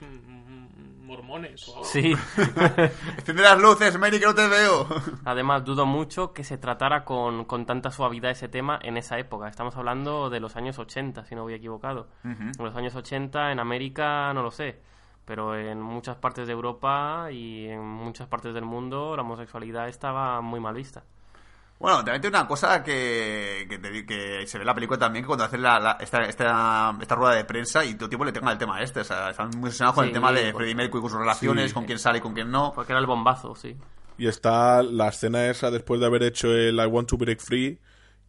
[1.00, 1.86] mormones o algo.
[1.86, 2.14] Sí.
[3.18, 4.88] Enciende las luces, Mary, que no te veo.
[5.26, 9.48] Además, dudo mucho que se tratara con, con tanta suavidad ese tema en esa época.
[9.48, 12.08] Estamos hablando de los años 80, si no voy equivocado.
[12.24, 14.80] En los años 80, en América, no lo sé.
[15.26, 20.42] Pero en muchas partes de Europa y en muchas partes del mundo, la homosexualidad estaba
[20.42, 21.04] muy mal vista.
[21.82, 25.24] Bueno, también tiene una cosa que, que, te- que se ve en la película también,
[25.24, 28.24] que cuando hacen la, la- esta, esta, esta rueda de prensa y todo el tiempo
[28.26, 29.00] le tengan el tema este.
[29.00, 31.70] O sea, están muy obsesionados con Sí, el tema de Freddie Mercury, con sus relaciones,
[31.70, 31.74] Sí.
[31.74, 32.72] con quién sale y con quién no.
[32.74, 33.76] Porque era el bombazo, sí.
[34.18, 37.80] Y está la escena esa después de haber hecho el I Want to Break Free,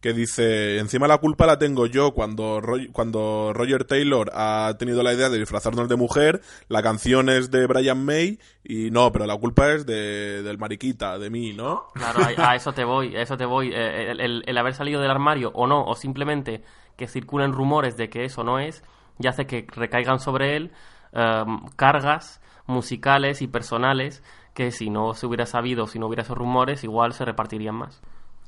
[0.03, 5.13] que dice, encima la culpa la tengo yo cuando, cuando Roger Taylor ha tenido la
[5.13, 9.37] idea de disfrazarnos de mujer, la canción es de Brian May y no, pero la
[9.37, 11.87] culpa es de, del mariquita, de mí, ¿no?
[11.93, 13.71] Claro, a, eso te voy, a eso te voy.
[13.73, 16.63] Eh, el, el- haber salido del armario o no, o simplemente
[16.97, 18.83] que circulen rumores de que eso no es,
[19.19, 20.71] ya hace que recaigan sobre él
[21.13, 21.45] eh,
[21.77, 24.21] cargas musicales y personales
[24.53, 28.01] que si no se hubiera sabido, si no hubiera esos rumores, igual se repartirían más.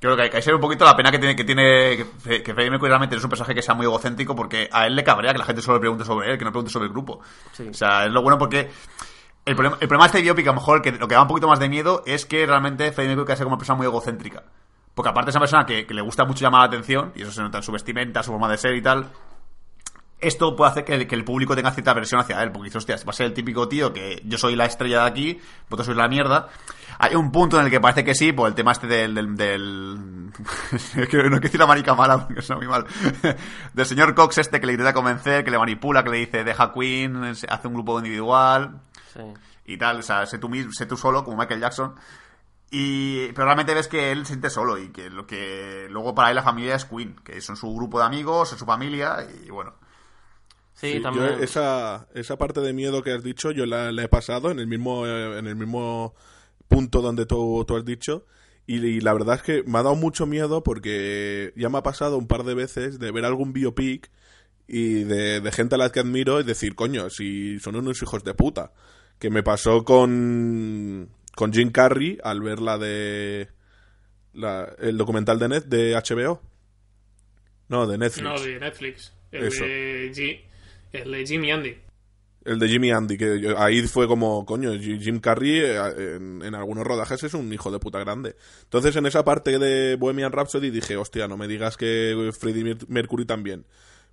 [0.06, 2.54] Creo que hay que ser un poquito la pena que tiene que tiene que, que
[2.54, 5.32] Freddie Mercury realmente es un personaje que sea muy egocéntrico porque a él le cabrea
[5.32, 7.22] que la gente solo le pregunte sobre él, que no pregunte sobre el grupo.
[7.54, 7.70] Sí.
[7.70, 8.70] O sea, es lo bueno porque
[9.46, 11.28] el problema, el problema de este biopic, a lo mejor, que lo que da un
[11.28, 14.44] poquito más de miedo es que realmente Freddie Mercury sea como una persona muy egocéntrica.
[14.94, 17.32] Porque aparte es una persona que, que le gusta mucho llamar la atención, y eso
[17.32, 19.10] se nota en su vestimenta, su forma de ser y tal,
[20.20, 22.78] esto puede hacer que el, que el público tenga cierta aversión hacia él, porque dice,
[22.78, 25.86] hostia, va a ser el típico tío que yo soy la estrella de aquí, vosotros
[25.88, 26.48] sois la mierda.
[26.98, 29.14] Hay un punto en el que parece que sí, por el tema este del...
[29.14, 30.32] del, del-
[30.72, 32.86] es que no quiero decir la marica mala, porque suena muy mal.
[33.74, 36.72] del señor Cox este que le intenta convencer, que le manipula, que le dice, deja
[36.74, 38.80] Queen, hace un grupo individual
[39.14, 39.22] Sí.
[39.66, 41.96] y tal, o sea, sé tú, mismo, sé tú solo, como Michael Jackson.
[42.72, 46.30] Y, pero realmente ves que él se siente solo y que lo que luego para
[46.30, 49.50] él la familia es Queen, que son su grupo de amigos, es su familia y
[49.50, 49.74] bueno.
[50.76, 51.26] Sí, Sí, también.
[51.38, 54.60] yo esa, esa parte de miedo que has dicho, yo la, la he pasado en
[54.60, 56.14] el mismo, eh, en el mismo
[56.68, 58.26] punto donde tú, tú has dicho.
[58.68, 61.84] Y, y la verdad es que me ha dado mucho miedo porque ya me ha
[61.84, 64.10] pasado un par de veces de ver algún biopic
[64.68, 68.24] y de, de gente a la que admiro y decir, coño, si son unos hijos
[68.24, 68.74] de puta.
[69.20, 73.48] Que me pasó con, con Jim Carrey al ver la de
[74.34, 76.42] la- el documental de, Net, de HBO.
[77.70, 78.24] No, de Netflix.
[78.24, 79.14] No, de Netflix.
[79.32, 79.64] El Eso.
[79.64, 80.42] de, G-
[81.04, 81.78] el de Jimmy Andy.
[82.44, 86.54] El de Jimmy Andy, que yo- ahí fue como, coño, Jim Carrey eh, en, en
[86.54, 88.36] algunos rodajes es un hijo de puta grande.
[88.64, 92.88] Entonces en esa parte de Bohemian Rhapsody dije, hostia, no me digas que Freddie Mer-
[92.88, 93.66] Mercury también.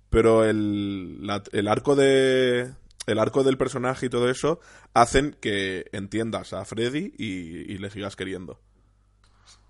[0.09, 2.71] Pero el, la- el arco de
[3.05, 4.59] el arco del personaje y todo eso
[4.93, 8.59] hacen que entiendas a Freddie y, y le sigas queriendo.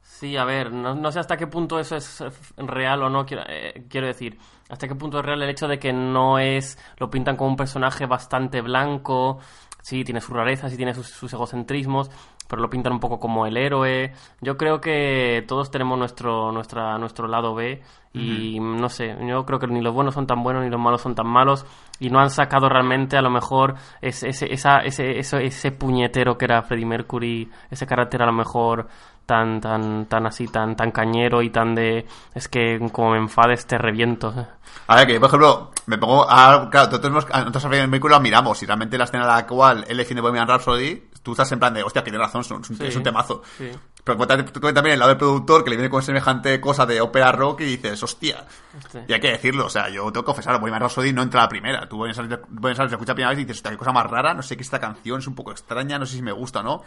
[0.04, 2.24] Sí, a ver, no, no sé hasta qué punto eso es
[2.56, 4.38] real o no, quiero, eh, quiero decir,
[4.74, 7.56] hasta qué punto es real el hecho de que no es, lo pintan como un
[7.56, 9.40] personaje bastante blanco,
[9.82, 12.10] sí, tiene sus rarezas y tiene sus, sus egocentrismos,
[12.48, 14.12] pero lo pintan un poco como el héroe.
[14.42, 17.82] Yo creo que todos tenemos nuestro, nuestra, nuestro lado B
[18.16, 21.02] y no sé, yo creo que ni los buenos son tan buenos ni los malos
[21.02, 21.66] son tan malos
[22.00, 26.38] y no han sacado realmente a lo mejor ese, ese, esa, ese, eso- ese puñetero
[26.38, 28.88] que era Freddie Mercury, ese carácter a lo mejor
[29.26, 33.66] tan, tan, tan así, tan, tan cañero y tan de es que como me enfades
[33.66, 34.34] te reviento.
[34.88, 36.26] A ver, que yo, por ejemplo, me pongo.
[36.30, 39.30] A, claro, nosotros, a- nosotros a Freddie Mercury lo miramos y realmente la escena en
[39.30, 42.42] la cual él defiende Bohemian Rhapsody, tú estás en plan de, hostia, que tiene razón,
[42.42, 42.86] es un, es un- Sí.
[42.88, 43.42] es un temazo.
[43.58, 43.70] Sí.
[44.04, 44.44] Pero cuéntame
[44.74, 47.66] también el lado del productor que le viene con semejante cosa de ópera rock y
[47.78, 48.44] dices, hostia.
[49.08, 51.44] Y hay que decirlo, o sea, yo tengo que confesar, Bohemian Rhapsody no entra a
[51.46, 51.88] la primera.
[51.88, 53.94] Tú Bohemian Rhapsody Bohemian Rhapsody se escucha la primera vez y dices, hostia, qué cosa
[53.94, 56.34] más rara, no sé qué esta canción es un poco extraña, no sé si me
[56.34, 56.84] gusta o no.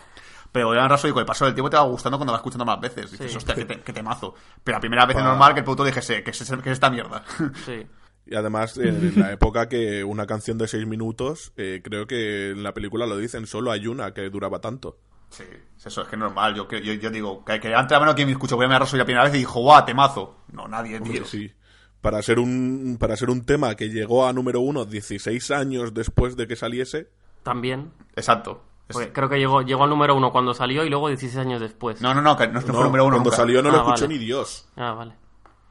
[0.52, 2.80] Pero Bohemian Rhapsody con el paso del tiempo te va gustando cuando vas escuchando más
[2.80, 3.10] veces.
[3.10, 3.36] Dices, Sí.
[3.36, 4.34] hostia, qué, te- qué temazo.
[4.64, 6.72] Pero la primera vez es Pa- normal que el productor dijese, que es, que es
[6.74, 7.24] esta mierda.
[7.64, 7.86] Sí.
[8.28, 12.64] Y además, en, la época que una canción de seis minutos, eh, creo que en
[12.64, 14.98] la película lo dicen, solo hay una que duraba tanto.
[15.30, 15.44] Sí,
[15.84, 16.54] eso es que es normal.
[16.56, 19.04] Yo, yo, yo digo, que, que antes a menos quien me escuchó Bohemian Rhapsody la
[19.04, 20.38] primera vez y dijo, guau, temazo.
[20.52, 21.24] No, nadie, tío.
[21.24, 21.52] sí.
[22.00, 26.36] Para ser un para ser un tema que llegó a número uno 16 años después
[26.36, 27.08] de que saliese,
[27.42, 27.92] También.
[28.16, 28.62] Exacto.
[28.88, 32.00] Porque creo que llegó, llegó al número uno cuando salió y luego 16 años después.
[32.00, 33.16] No, no, no, que no, no fue número uno.
[33.16, 33.36] cuando nunca.
[33.36, 34.14] salió no lo Ah, escuchó vale.
[34.18, 34.68] ni Dios.
[34.76, 35.12] Ah, vale.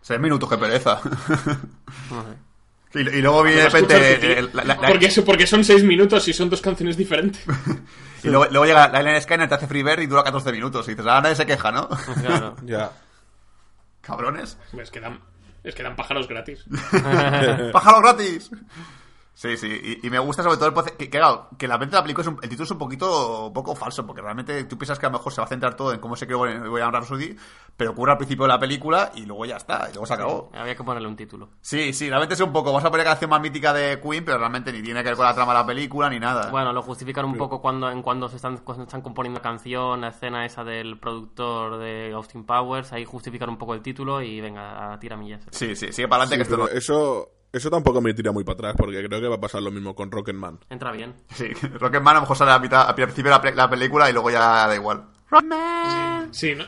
[0.01, 0.99] Seis minutos, qué pereza.
[2.93, 4.13] Y, y luego viene de ¿Lo repente.
[4.13, 4.49] escuchas, tío?
[4.53, 7.43] la- la- la- Porque, porque son seis minutos y son dos canciones diferentes.
[8.23, 10.87] y luego, luego llega la Ellen Skyner, te hace free y dura 14 minutos.
[10.87, 11.89] Y dices, ah, nadie se queja, ¿no?
[12.21, 12.55] Claro.
[12.63, 12.91] Ya.
[13.99, 14.57] Cabrones.
[14.79, 15.19] Es que dan,
[15.63, 16.63] es que dan pájaros gratis.
[17.73, 18.49] ¡Pájaro gratis!
[19.35, 21.97] Sí, sí, y, y me gusta sobre todo el que, que, claro, que la venta
[21.97, 24.63] de la película es un- el título es un poquito un poco falso, porque realmente
[24.63, 26.39] tú piensas que a lo mejor se va a centrar todo en cómo se creó
[26.39, 27.35] Bohemian Rhapsody,
[27.75, 30.49] pero ocurre al principio de la película y luego ya está, y luego se acabó.
[30.53, 31.49] Había que ponerle un título.
[31.59, 34.23] Sí, sí, realmente es un poco, vas a poner la canción más mítica de Queen,
[34.23, 36.49] pero realmente ni tiene que ver con la trama de la película ni nada.
[36.49, 39.99] Bueno, lo justifican un poco cuando en cuando se están, cuando están componiendo la canción,
[39.99, 44.39] la escena esa del productor de Austin Powers, ahí justifican un poco el título y
[44.39, 45.41] venga, a tiramillas.
[45.51, 46.77] Sí, sí, sigue para adelante Sí, que esto pero no...
[46.79, 49.71] eso, eso tampoco me tira muy para atrás, porque creo que va a pasar lo
[49.71, 50.59] mismo con Rocketman.
[50.69, 51.13] Entra bien.
[51.33, 51.47] Sí,
[51.79, 54.13] Rocketman a lo mejor sale a, mitad, al principio de la, pe- la película y
[54.13, 55.05] luego ya da igual.
[56.31, 56.65] Sí, ¿no?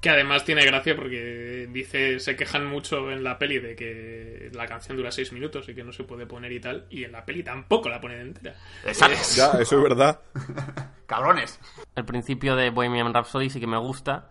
[0.00, 4.66] Que además tiene gracia porque dice, se quejan mucho en la peli de que la
[4.66, 7.24] canción dura seis minutos y que no se puede poner y tal, y en la
[7.26, 8.54] peli tampoco la ponen entera.
[8.86, 9.18] Exacto.
[9.36, 10.20] Ya, eso es verdad.
[11.06, 11.60] Cabrones.
[11.96, 14.30] El principio de Bohemian Rhapsody sí que me gusta.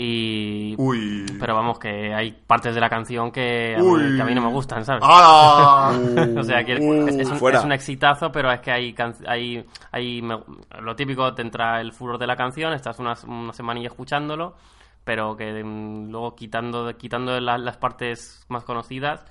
[0.00, 0.76] Y...
[0.78, 1.26] Uy.
[1.40, 4.42] Pero vamos, que hay partes de la canción que a, mí, que a mí no
[4.42, 5.02] me gustan, ¿sabes?
[5.04, 5.92] ¡Ah!
[6.38, 7.58] o sea, que Uh, es, es un, fuera.
[7.58, 10.38] es un exitazo, pero es que hay, can- hay, hay me-
[10.80, 14.54] lo típico, te entra el furor de la canción, estás unas, una semanilla escuchándolo,
[15.02, 19.24] pero que mm, luego quitando, quitando la- las partes más conocidas,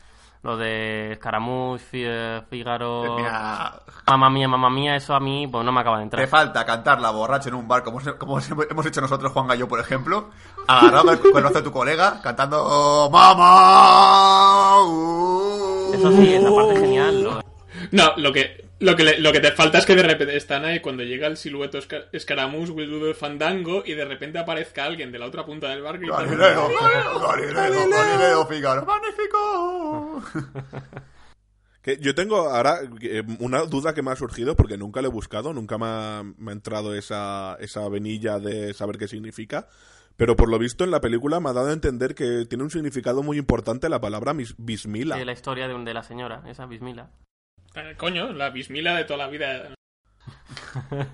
[0.44, 5.66] lo de Scaramouche, Fi- eh, Fígaro, Mira, Mamma Mía, Mamma Mía, eso a mí pues
[5.66, 6.24] no me acaba de entrar.
[6.24, 9.80] te falta cantarla borracho en un bar, como, como hemos hecho nosotros, Juan Gallo, por
[9.80, 10.30] ejemplo,
[10.68, 11.20] agarrado el
[11.54, 14.82] de tu colega, cantando "Oh, ¡Mamá!
[14.86, 15.94] uh".
[15.94, 17.42] Eso sí, esa parte es genial.
[17.92, 20.66] No, lo que, lo que, le- lo que te falta es que de repente están
[20.66, 24.86] ahí cuando llega el silueto esca- Escaramuz, Will do the fandango, y de repente aparezca
[24.86, 26.26] alguien de la otra punta del bar gritando.
[26.38, 26.70] Galileo,
[27.20, 30.24] Galileo, Galileo, Fígaro, ¡Magnífico!
[31.82, 35.12] Que yo tengo ahora eh, una duda que me ha surgido porque nunca lo he
[35.12, 39.68] buscado, nunca me ha, me ha entrado esa, esa venilla de saber qué significa.
[40.18, 42.72] Pero por lo visto en la película me ha dado a entender que tiene un
[42.72, 45.16] significado muy importante la palabra bismila.
[45.16, 47.10] de la historia de, un- de la señora, esa Bismila.
[47.78, 49.74] Eh, Coño, la bismila de toda la vida.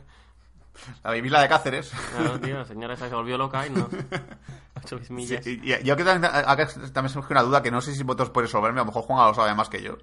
[1.03, 1.93] La Biblia de Cáceres.
[2.11, 3.87] Claro, tío, la señora esa se volvió loca y no.
[4.75, 5.47] Ha hecho Sí, bismillas.
[5.47, 8.31] y- y- yo que también, acá también surge una duda que no sé si vosotros
[8.31, 9.97] podéis resolverme, a lo mejor Juan lo sabe más que yo.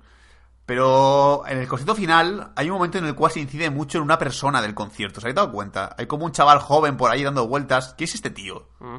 [0.64, 4.04] Pero en el concierto final hay un momento en el cual se incide mucho en
[4.04, 5.18] una persona del concierto.
[5.18, 5.94] ¿Os habéis dado cuenta?
[5.98, 7.94] Hay como un chaval joven por ahí dando vueltas.
[7.98, 8.68] ¿Quién es este tío?
[8.78, 8.98] Mm,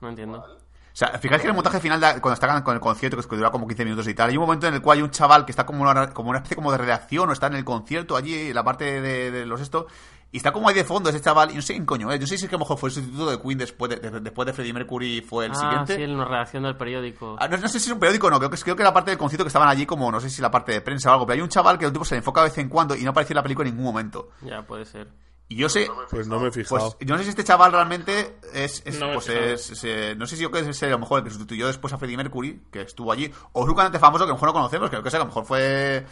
[0.00, 0.58] no entiendo.
[0.92, 3.26] O sea, fijáis que en el montaje final, cuando están con el concierto, que es
[3.26, 5.10] que dura como 15 minutos y tal, hay un momento en el cual hay un
[5.10, 7.64] chaval que está como una, como una especie como de redacción o está en el
[7.64, 9.86] concierto allí, en la parte de, de los esto,
[10.30, 12.26] y está como ahí de fondo ese chaval, y no sé quién coño no sé
[12.26, 14.46] si es que a lo mejor fue el sustituto de Queen después de, de- después
[14.46, 15.96] de Freddie Mercury fue el ah, siguiente.
[15.96, 17.36] sí, en la redacción del periódico.
[17.40, 18.92] Ah, no, no sé si es un periódico o no, creo que, creo que la
[18.92, 21.12] parte del concierto que estaban allí como, no sé si la parte de prensa o
[21.14, 22.94] algo, pero hay un chaval que el tipo se le enfoca de vez en cuando
[22.94, 24.28] y no aparece en la película en ningún momento.
[24.42, 25.08] Ya, puede ser.
[25.48, 26.78] Y yo sé, Pues no me he fijado.
[26.96, 30.14] pues yo no sé si este chaval realmente es, es- No pues es, es, eh,
[30.16, 31.98] no sé si yo creo que es a lo mejor el que sustituyó después a
[31.98, 34.52] Freddie Mercury, que estuvo allí, o es un cantante famoso que a lo mejor no
[34.54, 36.06] conocemos, que yo que sé, a lo mejor fue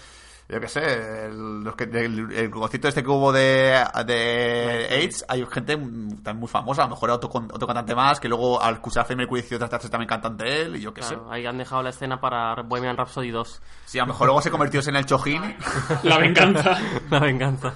[0.51, 2.51] yo qué sé, el, los que, el, el
[2.83, 7.17] este que hubo de, de AIDS, hay gente también muy famosa, a lo mejor era
[7.17, 10.09] otro, con- otro cantante más, que luego al escuchar a Freddie Mercury decidió tratarse también
[10.09, 11.15] cantante él, y yo qué sé.
[11.15, 13.63] Claro, ahí han dejado la escena para Bohemian Rhapsody 2.
[13.85, 15.57] Sí, a lo mejor luego se convirtió en el Chojín,
[16.03, 16.79] La venganza.
[17.11, 17.75] La venganza.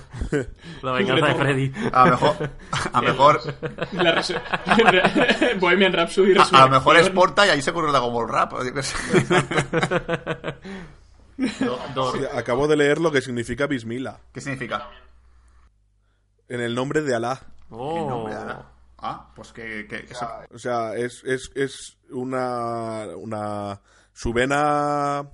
[0.82, 1.72] La venganza de Freddy.
[1.92, 2.50] a lo mejor,
[2.92, 3.40] a lo mejor,
[5.60, 7.10] Bohemian Rhapsody a, a lo mejor es.
[7.10, 8.96] Porta y ahí se ocurrió Dragon Ball Rap, yo qué sé.
[11.36, 14.20] Do- do- Sí, Acabo de leer lo que significa bismila.
[14.32, 14.88] ¿Qué significa?
[16.48, 17.40] En el nombre de Alá.
[17.70, 18.08] Oh.
[18.08, 18.34] nombre.
[18.98, 20.06] Ah, pues que, que
[20.54, 23.80] O sea, es, es, es una, una...
[24.12, 25.28] Su vena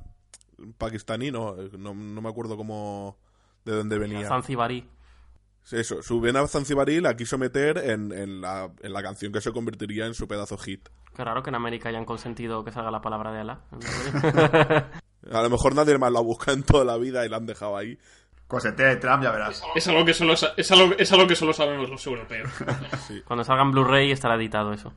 [0.78, 3.18] pakistaní, no, no, no me acuerdo cómo...
[3.64, 4.26] De dónde venía.
[4.26, 4.88] Zanzibarí.
[5.70, 9.52] Eso, su vena zanzibarí la quiso meter en, en, la, en la canción que se
[9.52, 10.88] convertiría en su pedazo hit.
[11.14, 13.60] Qué raro que en América hayan consentido que salga la palabra de Alá.
[15.30, 17.76] A lo mejor nadie más la busca en toda la vida y la han dejado
[17.76, 17.98] ahí.
[18.48, 19.62] Con el de Trump ya verás.
[19.76, 22.50] Es algo que solo, es algo, es algo que solo sabemos los europeos.
[23.24, 24.92] Cuando salga en Blu-ray estará editado eso.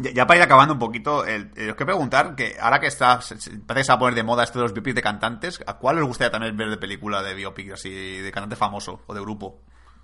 [0.00, 2.88] Ya, ya para ir acabando un poquito, el, eh, os quiero preguntar que ahora que
[2.88, 4.96] está, se- se- parece que se va a poner de moda esto de los biopics
[4.96, 8.56] de cantantes, ¿a cuál os gustaría también ver de película de biopic así, de cantante
[8.56, 9.58] famoso o de grupo?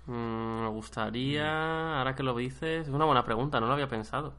[0.07, 4.33] Mm, me gustaría, ahora que lo dices, es una buena pregunta, no lo había pensado.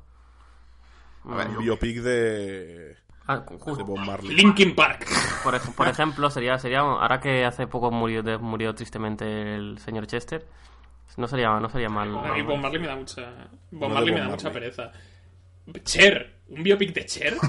[1.30, 2.97] A ver, biopic de,
[3.29, 3.85] Ah, de justo.
[3.85, 4.35] Bob Marley.
[4.37, 5.05] Linkin Park.
[5.43, 9.79] Por, ej- por ejemplo, sería, sería ahora que hace poco murió, de- murió tristemente el
[9.79, 10.47] señor Chester,
[11.16, 12.16] no sería, no sería mal.
[12.16, 13.22] A mí Bob Marley me da mucha.
[13.70, 14.93] Bob No Marley me da mucha pereza.
[15.85, 17.35] Cher, un biopic de Cher.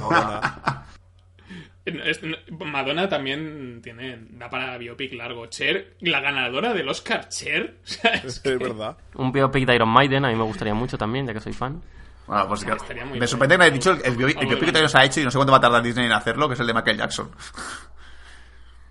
[2.66, 3.08] Madonna.
[3.08, 5.46] También tiene da para biopic largo.
[5.48, 7.78] Cher, la ganadora del Oscar, Cher.
[7.84, 8.98] O sea, es verdad.
[9.16, 11.82] Un biopic de Iron Maiden, a mí me gustaría mucho también, ya que soy fan.
[12.28, 13.28] Bueno, pues que- estaría muy me bien.
[13.28, 15.06] sorprende que me hayas dicho el, el biopic, el biopic que todavía no se ha
[15.06, 16.74] hecho y no sé cuánto va a tardar Disney en hacerlo, que es el de
[16.74, 17.32] Michael Jackson.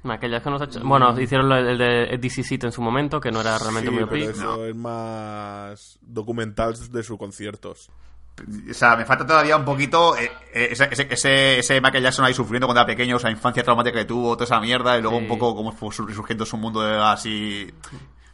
[0.09, 0.81] Aquellas que nos ha hecho...
[0.85, 4.09] Bueno, hicieron el de DC Seat en su momento, que no era realmente Sí, un
[4.09, 7.91] pero eso es más documental de sus conciertos.
[8.71, 12.67] O sea, me falta todavía un poquito eh, eh, ese, ese, Michael Jackson ahí sufriendo
[12.69, 15.23] cuando era pequeño, esa infancia traumática que tuvo, toda esa mierda, y luego Sí.
[15.25, 17.69] un poco cómo fue surgiendo su mundo de- así...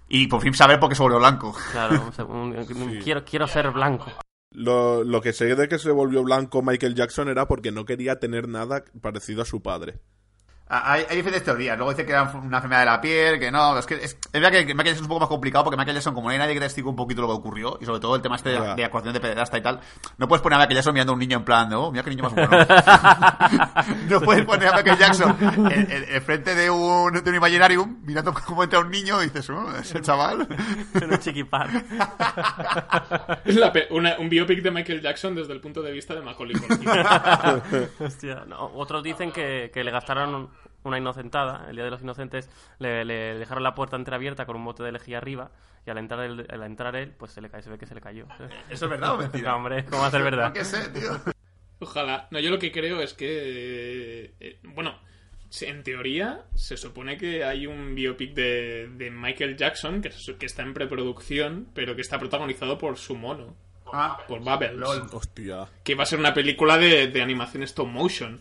[0.08, 1.56] Y por fin saber por qué se volvió blanco.
[1.72, 2.52] Claro, o sea, un-
[3.02, 4.12] quiero, quiero ser blanco.
[4.52, 8.18] Lo, lo que sé de que se volvió blanco Michael Jackson era porque no quería
[8.18, 10.00] tener nada parecido a su padre.
[10.74, 11.76] Hay, hay diferentes teorías.
[11.76, 13.76] Luego dice que era una enfermedad de la piel, que no.
[13.78, 15.96] Es que es, es verdad que Michael Jackson es un poco más complicado porque Michael
[15.96, 18.00] Jackson, como no hay nadie que te explique un poquito lo que ocurrió, y sobre
[18.00, 19.80] todo el tema este de, de acusación de pederasta y tal,
[20.16, 22.02] no puedes poner a Michael Jackson mirando a un niño en plan, de, oh, mira
[22.02, 22.50] qué niño más bueno.
[24.08, 25.36] no puedes poner a Michael Jackson
[25.70, 29.26] en, en- en frente de un, de un Imaginarium mirando cómo entra un niño y
[29.26, 30.46] dices, oh, ese chaval.
[30.94, 31.68] En un chiquipar.
[33.44, 36.56] Es la una- un biopic de Michael Jackson desde el punto de vista de Macaulay
[36.56, 36.88] Culkin.
[38.00, 38.70] Hostia, no.
[38.74, 40.48] Otros dicen que, que le gastaron un-
[40.84, 41.66] una inocentada.
[41.68, 44.92] El Día de los Inocentes le, le dejaron la puerta entreabierta con un bote de
[44.92, 45.50] lejía arriba
[45.86, 47.94] y al entrar, él, al entrar él, pues se le cae, se ve que se
[47.94, 48.26] le cayó.
[48.70, 49.50] ¿Eso es verdad o mentira?
[49.50, 50.52] No, hombre, ¿cómo va a ser verdad?
[50.54, 51.10] Qué sé, tío.
[51.80, 52.28] Ojalá.
[52.30, 53.26] No, yo lo que creo es que.
[54.24, 54.96] eh, eh, bueno,
[55.60, 60.74] en teoría, se supone que hay un biopic de, de Michael Jackson que, está en
[60.74, 63.56] preproducción, pero que está protagonizado por su mono,
[63.92, 64.74] Ah, por Bubbles.
[64.74, 65.06] lol.
[65.12, 65.66] Hostia.
[65.84, 68.40] Que va a ser una película de, de animación stop motion.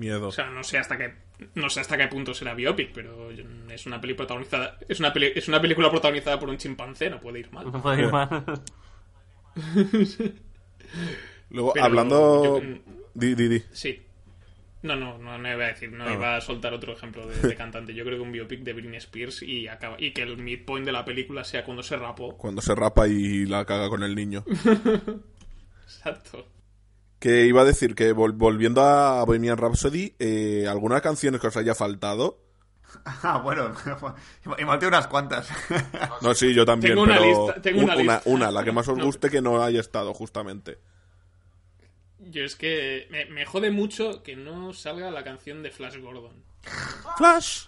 [0.00, 0.28] Miedo.
[0.28, 1.12] O sea, no sé hasta qué.
[1.54, 4.78] No sé hasta qué punto será biopic, pero es una peli protagonizada.
[4.88, 7.70] Es una, peli- es una película protagonizada por un chimpancé, no puede ir mal.
[7.70, 8.44] No puede ir mal.
[11.50, 12.60] Luego, Pero hablando...
[12.62, 12.78] yo-
[13.14, 13.62] Di, di, di.
[13.72, 14.00] Sí.
[14.82, 16.12] No, no, no, no iba a decir, no Ah.
[16.12, 17.92] iba a soltar otro ejemplo de, de cantante.
[17.92, 20.92] Yo creo que un biopic de Britney Spears y acaba y que el midpoint de
[20.92, 22.36] la película sea cuando se rapó.
[22.38, 24.44] Cuando se rapa y la caga con el niño.
[25.84, 26.48] Exacto.
[27.20, 31.56] Que iba a decir que vol- volviendo a Bohemian Rhapsody, eh, ¿algunas canciones que os
[31.56, 32.38] haya faltado?
[33.04, 33.72] Ah, bueno,
[34.58, 35.48] y maté unas cuantas.
[36.22, 38.22] No, sí, yo también, Tengo una pero lista, tengo un- una lista.
[38.24, 39.04] una, la que más os No.
[39.04, 40.78] guste que no haya estado, justamente.
[42.18, 46.42] Yo es que me, me jode mucho que no salga la canción de Flash Gordon.
[47.16, 47.66] Flash.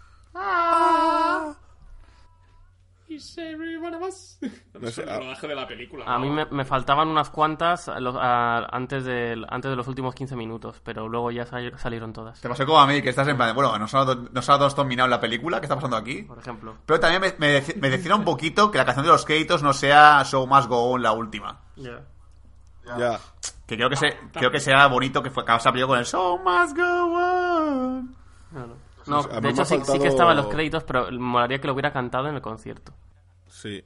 [3.15, 4.39] Is every one of us.
[4.81, 6.05] No sé, el a- rodaje de la película.
[6.07, 6.21] A ¿no?
[6.21, 10.15] mí me, me faltaban unas cuantas a los- a- antes, de, antes de los últimos
[10.15, 12.41] 15 minutos, pero luego ya sal- salieron todas.
[12.41, 14.49] Te pasó como a mí, que estás en plan, de, bueno, nos ha dado, nos
[14.49, 14.59] ha
[15.07, 16.23] en la película, ¿qué está pasando aquí?
[16.23, 16.77] Por ejemplo.
[16.87, 19.73] Pero también me, me, me decía un poquito que la canción de los créditos no
[19.73, 21.61] sea Show Must Go On la última.
[21.77, 22.03] Ya.
[22.99, 23.19] Ya.
[23.67, 26.05] Que creo que, se, creo que sea bonito que fue, que se pillado con el
[26.07, 28.17] Show Must Go On.
[28.53, 28.77] Claro.
[29.07, 32.29] No, de hecho sí, sí que estaban los créditos, pero molaría que lo hubiera cantado
[32.29, 32.95] en el concierto.
[33.49, 33.83] Sí.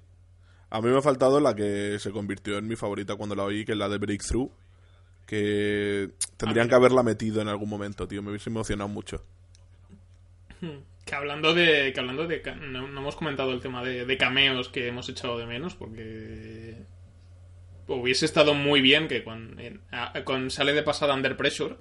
[0.71, 3.65] A mí me ha faltado la que se convirtió en mi favorita cuando la oí,
[3.65, 4.51] que es la de Breakthrough.
[5.27, 8.23] Que tendrían que haberla metido en algún momento, tío.
[8.23, 9.25] Me hubiese emocionado mucho.
[11.05, 11.93] Que hablando de.
[11.93, 15.39] Que hablando de no, no hemos comentado el tema de, de cameos que hemos echado
[15.39, 16.77] de menos, porque.
[17.89, 21.77] Hubiese estado muy bien que con, en- a- con sale de pasada Under Pressure.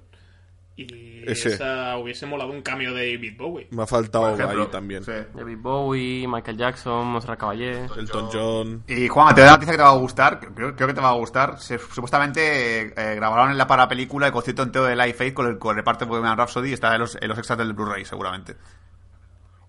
[0.78, 1.54] Y Ese.
[1.54, 3.66] esa hubiese molado un cameo de David Bowie.
[3.70, 5.02] Me ha faltado ahí también.
[5.02, 5.12] Sí.
[5.34, 7.86] David Bowie, Michael Jackson, Monserrat Caballé.
[7.96, 8.84] Elton John.
[8.86, 11.00] Y Juan, te doy una noticia que te va a gustar, creo, creo que te
[11.00, 11.58] va a gustar.
[11.58, 15.46] Se- supuestamente eh, grabaron en la para película el concierto entero de Live Aid con
[15.46, 17.72] el, con el reparto de Bohemian Rhapsody y está en los, en los extras del
[17.72, 18.56] Blu-ray, seguramente.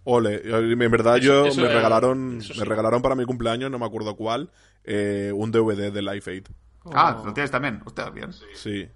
[0.03, 2.53] Ole, en verdad Eso- yo eso me era- regalaron sí.
[2.57, 4.51] me regalaron para mi cumpleaños, no me acuerdo cuál,
[4.83, 6.47] eh, un DVD de Life Aid.
[6.93, 7.25] Ah, Oh.
[7.25, 7.81] lo tienes también.
[7.85, 8.31] Hostia, bien.
[8.53, 8.87] Sí.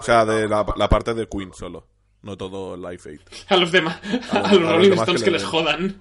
[0.00, 1.86] O sea, de la, la parte de Queen solo,
[2.22, 3.20] no todo Life Aid.
[3.48, 4.00] A los demás.
[4.30, 6.00] A, a los los Rolling demás Stones que que le les jodan.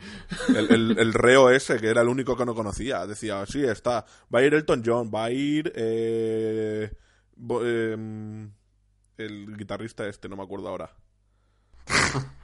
[0.50, 4.06] El, el- el reo ese, que era el único que no conocía, decía, sí, está,
[4.34, 6.92] va a ir Elton John, va a ir eh,
[7.36, 8.52] bo- em,
[9.18, 10.92] el guitarrista este, no me acuerdo ahora.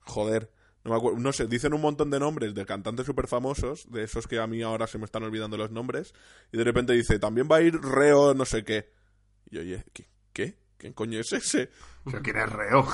[0.00, 0.50] Joder,
[0.84, 4.04] no me acuerdo, no sé, dicen un montón de nombres de cantantes súper famosos, de
[4.04, 6.14] esos que a mí ahora se me están olvidando los nombres,
[6.52, 8.94] y de repente dice, también va a ir reo no sé qué.
[9.50, 10.06] Y yo, oye, ¿qué?
[10.32, 10.54] ¿Qué?
[10.76, 11.70] ¿Quién coño es ese?
[12.04, 12.86] ¿Pero quién es Reo?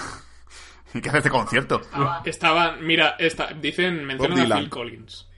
[0.95, 1.81] ¿Y qué hace este concierto?
[2.25, 2.85] Estaban.
[2.87, 4.05] Mira, esta, dicen.
[4.05, 4.59] Mencionan a Dylan.
[4.61, 5.29] Phil Collins.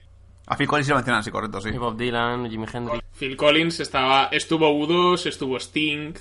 [0.47, 1.69] A Phil Collins sí lo mencionan, sí, correcto, sí.
[1.69, 3.03] Y Bob Dylan, Jimi Hendrix.
[3.17, 4.29] Phil Collins estaba.
[4.31, 6.13] Estuvo U2, estuvo Sting.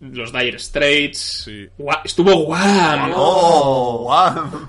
[0.00, 1.44] Los Dire Straits.
[1.46, 1.66] Sí.
[2.04, 3.12] Estuvo Wham!
[3.14, 4.12] ¡Oh!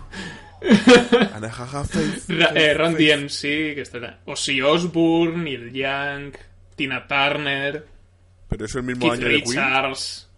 [2.29, 3.41] Ra- eh, Run DMC,
[3.75, 4.21] que estará.
[4.25, 6.33] Ozzy Osbourne, Neil Young,
[6.75, 7.85] Tina Turner,
[8.49, 9.45] Pero es el mismo Keith año de Queen.
[9.45, 10.29] Richards.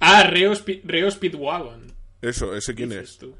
[0.00, 0.52] Ah, Reo,
[0.84, 1.92] Reo Speedwagon.
[2.22, 3.18] Eso, ¿ese quién es?
[3.18, 3.34] tú.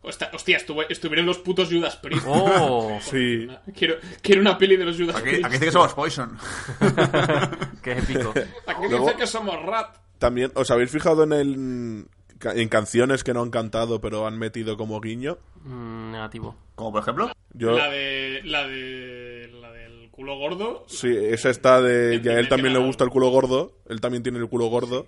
[0.00, 2.24] Hostia, hostia, estuvo- estuvieron los putos Judas Priest.
[2.26, 2.98] ¡Oh!
[3.02, 3.48] Sí.
[3.76, 5.44] Quiero, quiero una peli de los Judas Aquí, Priest.
[5.44, 6.38] aquí dice que somos Poison.
[7.82, 8.32] ¡Qué épico!
[8.66, 9.96] Aquí Luego- dice que somos Rat.
[10.18, 12.06] También, ¿os habéis fijado en el
[12.44, 15.38] en canciones que no han cantado pero han metido como guiño?
[15.64, 16.56] Mm, negativo.
[16.74, 17.32] Como por ejemplo.
[17.52, 18.40] Yo La de.
[18.44, 19.50] La de.
[19.60, 19.72] La
[20.18, 20.84] culo gordo.
[20.88, 24.22] sí, esa está de ya a él también le gusta el culo gordo, él también
[24.22, 25.06] tiene el culo gordo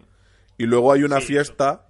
[0.57, 1.87] y luego hay una Sí, fiesta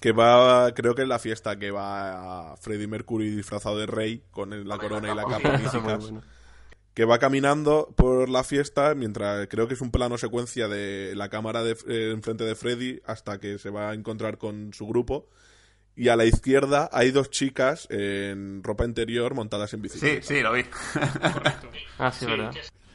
[0.00, 4.22] que va, creo que es la fiesta que va a Freddie Mercury disfrazado de rey
[4.30, 5.58] con el- la corona y la capa
[5.98, 6.22] bueno.
[6.92, 11.28] que va caminando por la fiesta mientras creo que es un plano secuencia de la
[11.30, 15.26] cámara de, eh, enfrente de Freddy hasta que se va a encontrar con su grupo.
[15.96, 20.26] Y a la izquierda hay dos chicas en ropa interior montadas en Sí, bicicleta.
[20.26, 20.64] sí, lo vi.
[20.64, 21.68] Correcto.
[21.98, 22.52] Ah, sí, Sí, verdad.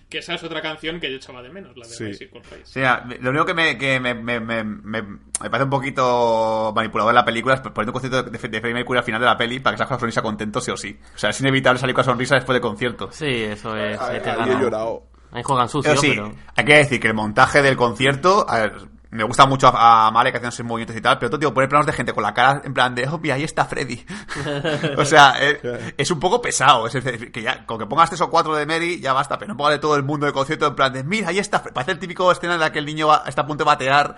[0.10, 2.04] Que esa es otra canción que yo echaba de menos, la de Sí.
[2.06, 2.64] Bicycle Race.
[2.66, 6.74] Sí, mira, lo único que me, que me, me, me, me- me parece un poquito
[6.76, 9.28] manipulador en la película es poniendo un concierto de, de Freddie Mercury al final de
[9.28, 11.00] la peli para que salga con la sonrisa contento sí o sí.
[11.14, 13.12] O sea, es inevitable salir con la sonrisa después del concierto.
[13.12, 14.00] Sí, eso es.
[14.00, 15.04] Ahí, he llorado.
[15.32, 16.34] Ahí juegan sucio, Pero sí, pero.
[16.56, 18.74] hay que decir que el montaje del concierto, a ver,
[19.12, 21.68] me gusta mucho a, a Malek haciendo sus movimientos y tal, pero todo, tío, poner
[21.70, 24.06] planos de gente con la cara en plan de, oh, mira, ahí está Freddy.
[24.98, 26.86] o sea, eh, es un poco pesado.
[26.88, 29.50] Es decir, que ya, con que pongas tres o cuatro de Mary, ya basta, pero
[29.54, 31.74] no pongas de todo el mundo del concierto en plan de, mira, ahí está Freddy.
[31.74, 34.16] Parece el típico escena en la que el niño va- está a punto de batear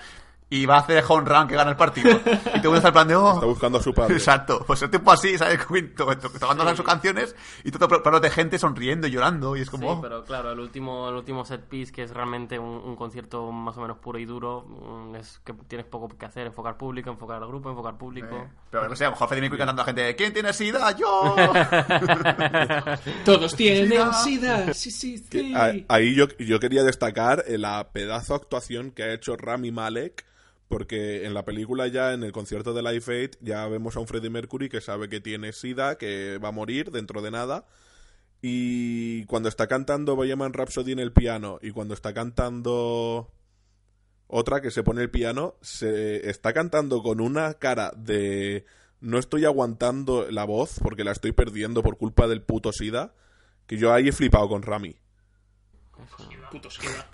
[0.52, 2.10] y va a hacer home run que gana el partido.
[2.12, 3.34] Y el mundo está en plan de, oh.
[3.36, 4.16] Está buscando a su padre.
[4.16, 5.66] Exacto, pues el tipo así, ¿sabes?
[5.66, 7.34] Quinto, tocando sus canciones
[7.64, 9.90] y todo plano de gente sonriendo y llorando y es como...
[9.90, 10.02] Sí, oh.
[10.02, 13.78] pero claro, el último, el último set piece, que es realmente un, un concierto más
[13.78, 17.42] o menos puro y duro, mm, es que tienes poco que hacer, enfocar público, enfocar
[17.42, 18.36] al grupo, enfocar público.
[18.36, 20.92] Eh, Pero no sé, a lo mejor Freddie Mercury cantando a gente ¿Quién tiene sida?
[20.98, 21.36] ¡Yo!
[23.26, 24.74] Todos tienen sida.
[24.74, 25.54] Sí, sí, sí.
[25.56, 30.26] Ah, Ahí yo, yo quería destacar la pedazo actuación que ha hecho Rami Malek,
[30.72, 34.08] porque en la película ya, en el concierto de Live Aid, ya vemos a un
[34.08, 37.68] Freddie Mercury que sabe que tiene SIDA, que va a morir dentro de nada.
[38.42, 43.32] Y cuando está cantando Bohemian Rhapsody en el piano y cuando está cantando
[44.26, 48.66] otra que se pone el piano, se está cantando con una cara de
[49.00, 53.14] no estoy aguantando la voz porque la estoy perdiendo por culpa del puto SIDA,
[53.68, 54.96] que yo ahí he flipado con Rami.
[56.50, 57.10] Puto sida.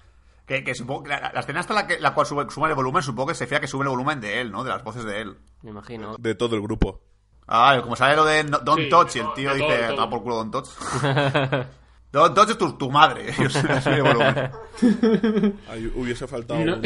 [0.47, 2.75] Que, que supongo que la, la escena hasta la, que, la cual sube, sube el
[2.75, 4.63] volumen, supongo que se fía que sube el volumen de él, ¿no?
[4.63, 5.35] De las voces de él.
[5.61, 6.15] Me imagino.
[6.17, 7.01] De todo el grupo.
[7.47, 9.77] Ah, como sale lo de no- Don't Sí, Touch, y el todo, tío todo, dice,
[9.77, 9.95] de todo.
[9.95, 10.67] toma por culo Don't Touch.
[12.09, 13.25] Don't Touch es tu, tu madre.
[13.37, 14.51] Y sube el volumen.
[15.69, 16.63] Ahí hubiese faltado.
[16.63, 16.75] No.
[16.75, 16.83] un-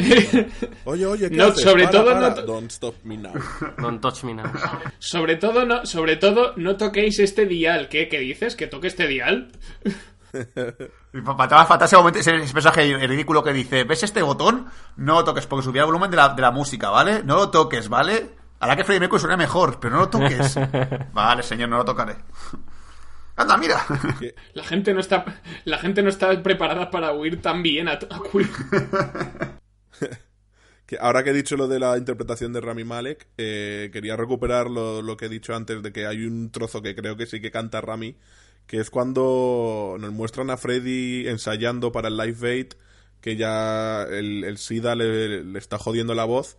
[0.84, 1.62] Oye, oye, ¿qué No, haces?
[1.62, 2.28] sobre Para, todo para.
[2.30, 3.32] no to- Don't stop me now.
[3.78, 4.50] Don't touch me now.
[4.98, 7.88] Sobre todo, no, sobre todo, no toquéis este dial.
[7.88, 8.08] ¿Qué?
[8.08, 8.56] ¿Qué dices?
[8.56, 9.52] ¿Que toque este dial?
[11.14, 14.66] Y fa- Faltaba, faltaba ese momento, ese, ese mensaje ridículo que dice, ¿ves este botón?
[14.96, 17.22] No lo toques, porque subirá el volumen de la, de la música, ¿vale?
[17.22, 18.30] No lo toques, ¿vale?
[18.60, 20.56] Hará que Freddie Mercury suene mejor, pero no lo toques.
[21.12, 22.16] vale, señor, no lo tocaré.
[23.36, 23.84] Anda, mira.
[24.54, 25.24] La gente no está,
[25.64, 27.98] la gente no está preparada para huir tan bien a, a
[28.30, 28.50] Queen.
[30.86, 34.68] Que ahora que he dicho lo de la interpretación de Rami Malek, eh, quería recuperar
[34.68, 37.40] lo, lo que he dicho antes de que hay un trozo que creo que sí
[37.40, 38.18] que canta Rami,
[38.66, 42.72] que es cuando nos muestran a Freddy ensayando para el Live Aid,
[43.20, 46.56] que ya el, el SIDA le, le está jodiendo la voz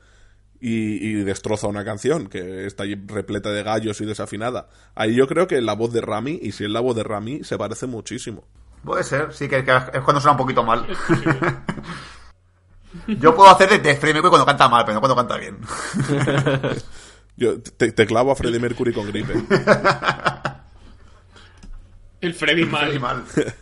[0.60, 4.70] y, y destroza una canción que está repleta de gallos y desafinada.
[4.96, 7.44] Ahí yo creo que la voz de Rami, y si es la voz de Rami,
[7.44, 8.48] se parece muchísimo.
[8.84, 10.86] Puede ser, sí, que, que es cuando suena un poquito mal.
[13.08, 15.58] Yo puedo hacer de, de Freddie Mercury cuando canta mal, pero no cuando canta bien.
[17.36, 19.34] Yo te, te clavo a Freddie Mercury con gripe.
[22.24, 23.00] El Freddy mal.
[23.00, 23.24] Mal.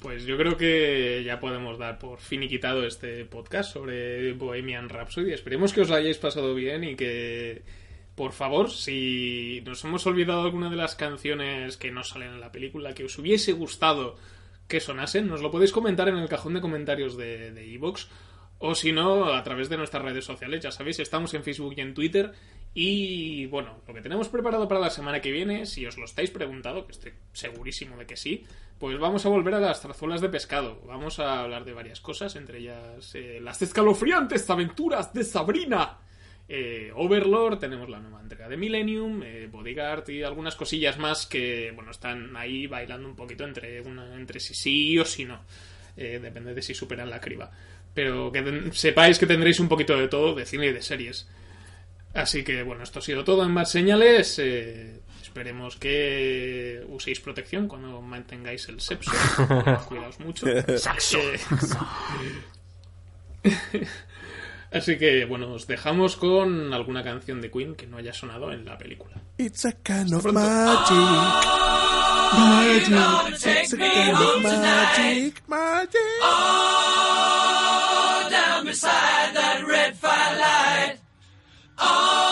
[0.00, 5.32] Pues yo creo que ya podemos dar por finiquitado este podcast sobre Bohemian Rhapsody.
[5.32, 7.62] Esperemos que os lo hayáis pasado bien y que,
[8.14, 12.50] por favor, si nos hemos olvidado alguna de las canciones que no salen en la
[12.50, 14.16] película, que os hubiese gustado
[14.68, 18.06] que sonasen, nos lo podéis comentar en el cajón de comentarios de iVoox
[18.62, 20.62] o si no, a través de nuestras redes sociales.
[20.62, 22.32] Ya sabéis, estamos en Facebook y en Twitter.
[22.72, 26.30] Y bueno, lo que tenemos preparado para la semana que viene, si os lo estáis
[26.30, 28.44] preguntando, que estoy segurísimo de que sí,
[28.78, 30.80] pues vamos a volver a las trazuelas de pescado.
[30.86, 35.98] Vamos a hablar de varias cosas, entre ellas eh, las escalofriantes aventuras de Sabrina.
[36.48, 41.72] eh, Overlord, tenemos la nueva entrega de Millennium, eh, Bodyguard y algunas cosillas más que,
[41.74, 45.40] bueno, están ahí bailando un poquito entre, una, entre si sí o si no.
[45.96, 47.50] Eh, depende de si superan la criba.
[47.92, 51.28] Pero que sepáis que tendréis un poquito de todo, de cine y de series.
[52.14, 54.38] Así que, bueno, esto ha sido todo en más señales.
[54.38, 59.12] eh, esperemos que uséis protección cuando mantengáis el sepso.
[59.88, 60.46] Cuidaos mucho.
[60.48, 60.64] Eh,
[64.72, 68.64] Así que, bueno, os dejamos con alguna canción de Queen que no haya sonado en
[68.64, 69.16] la película.
[69.36, 70.96] It's a kind of magic.
[72.32, 72.92] Magic.
[73.34, 75.42] It's a kind of magic.
[75.48, 76.00] Magic.
[81.82, 82.29] Oh,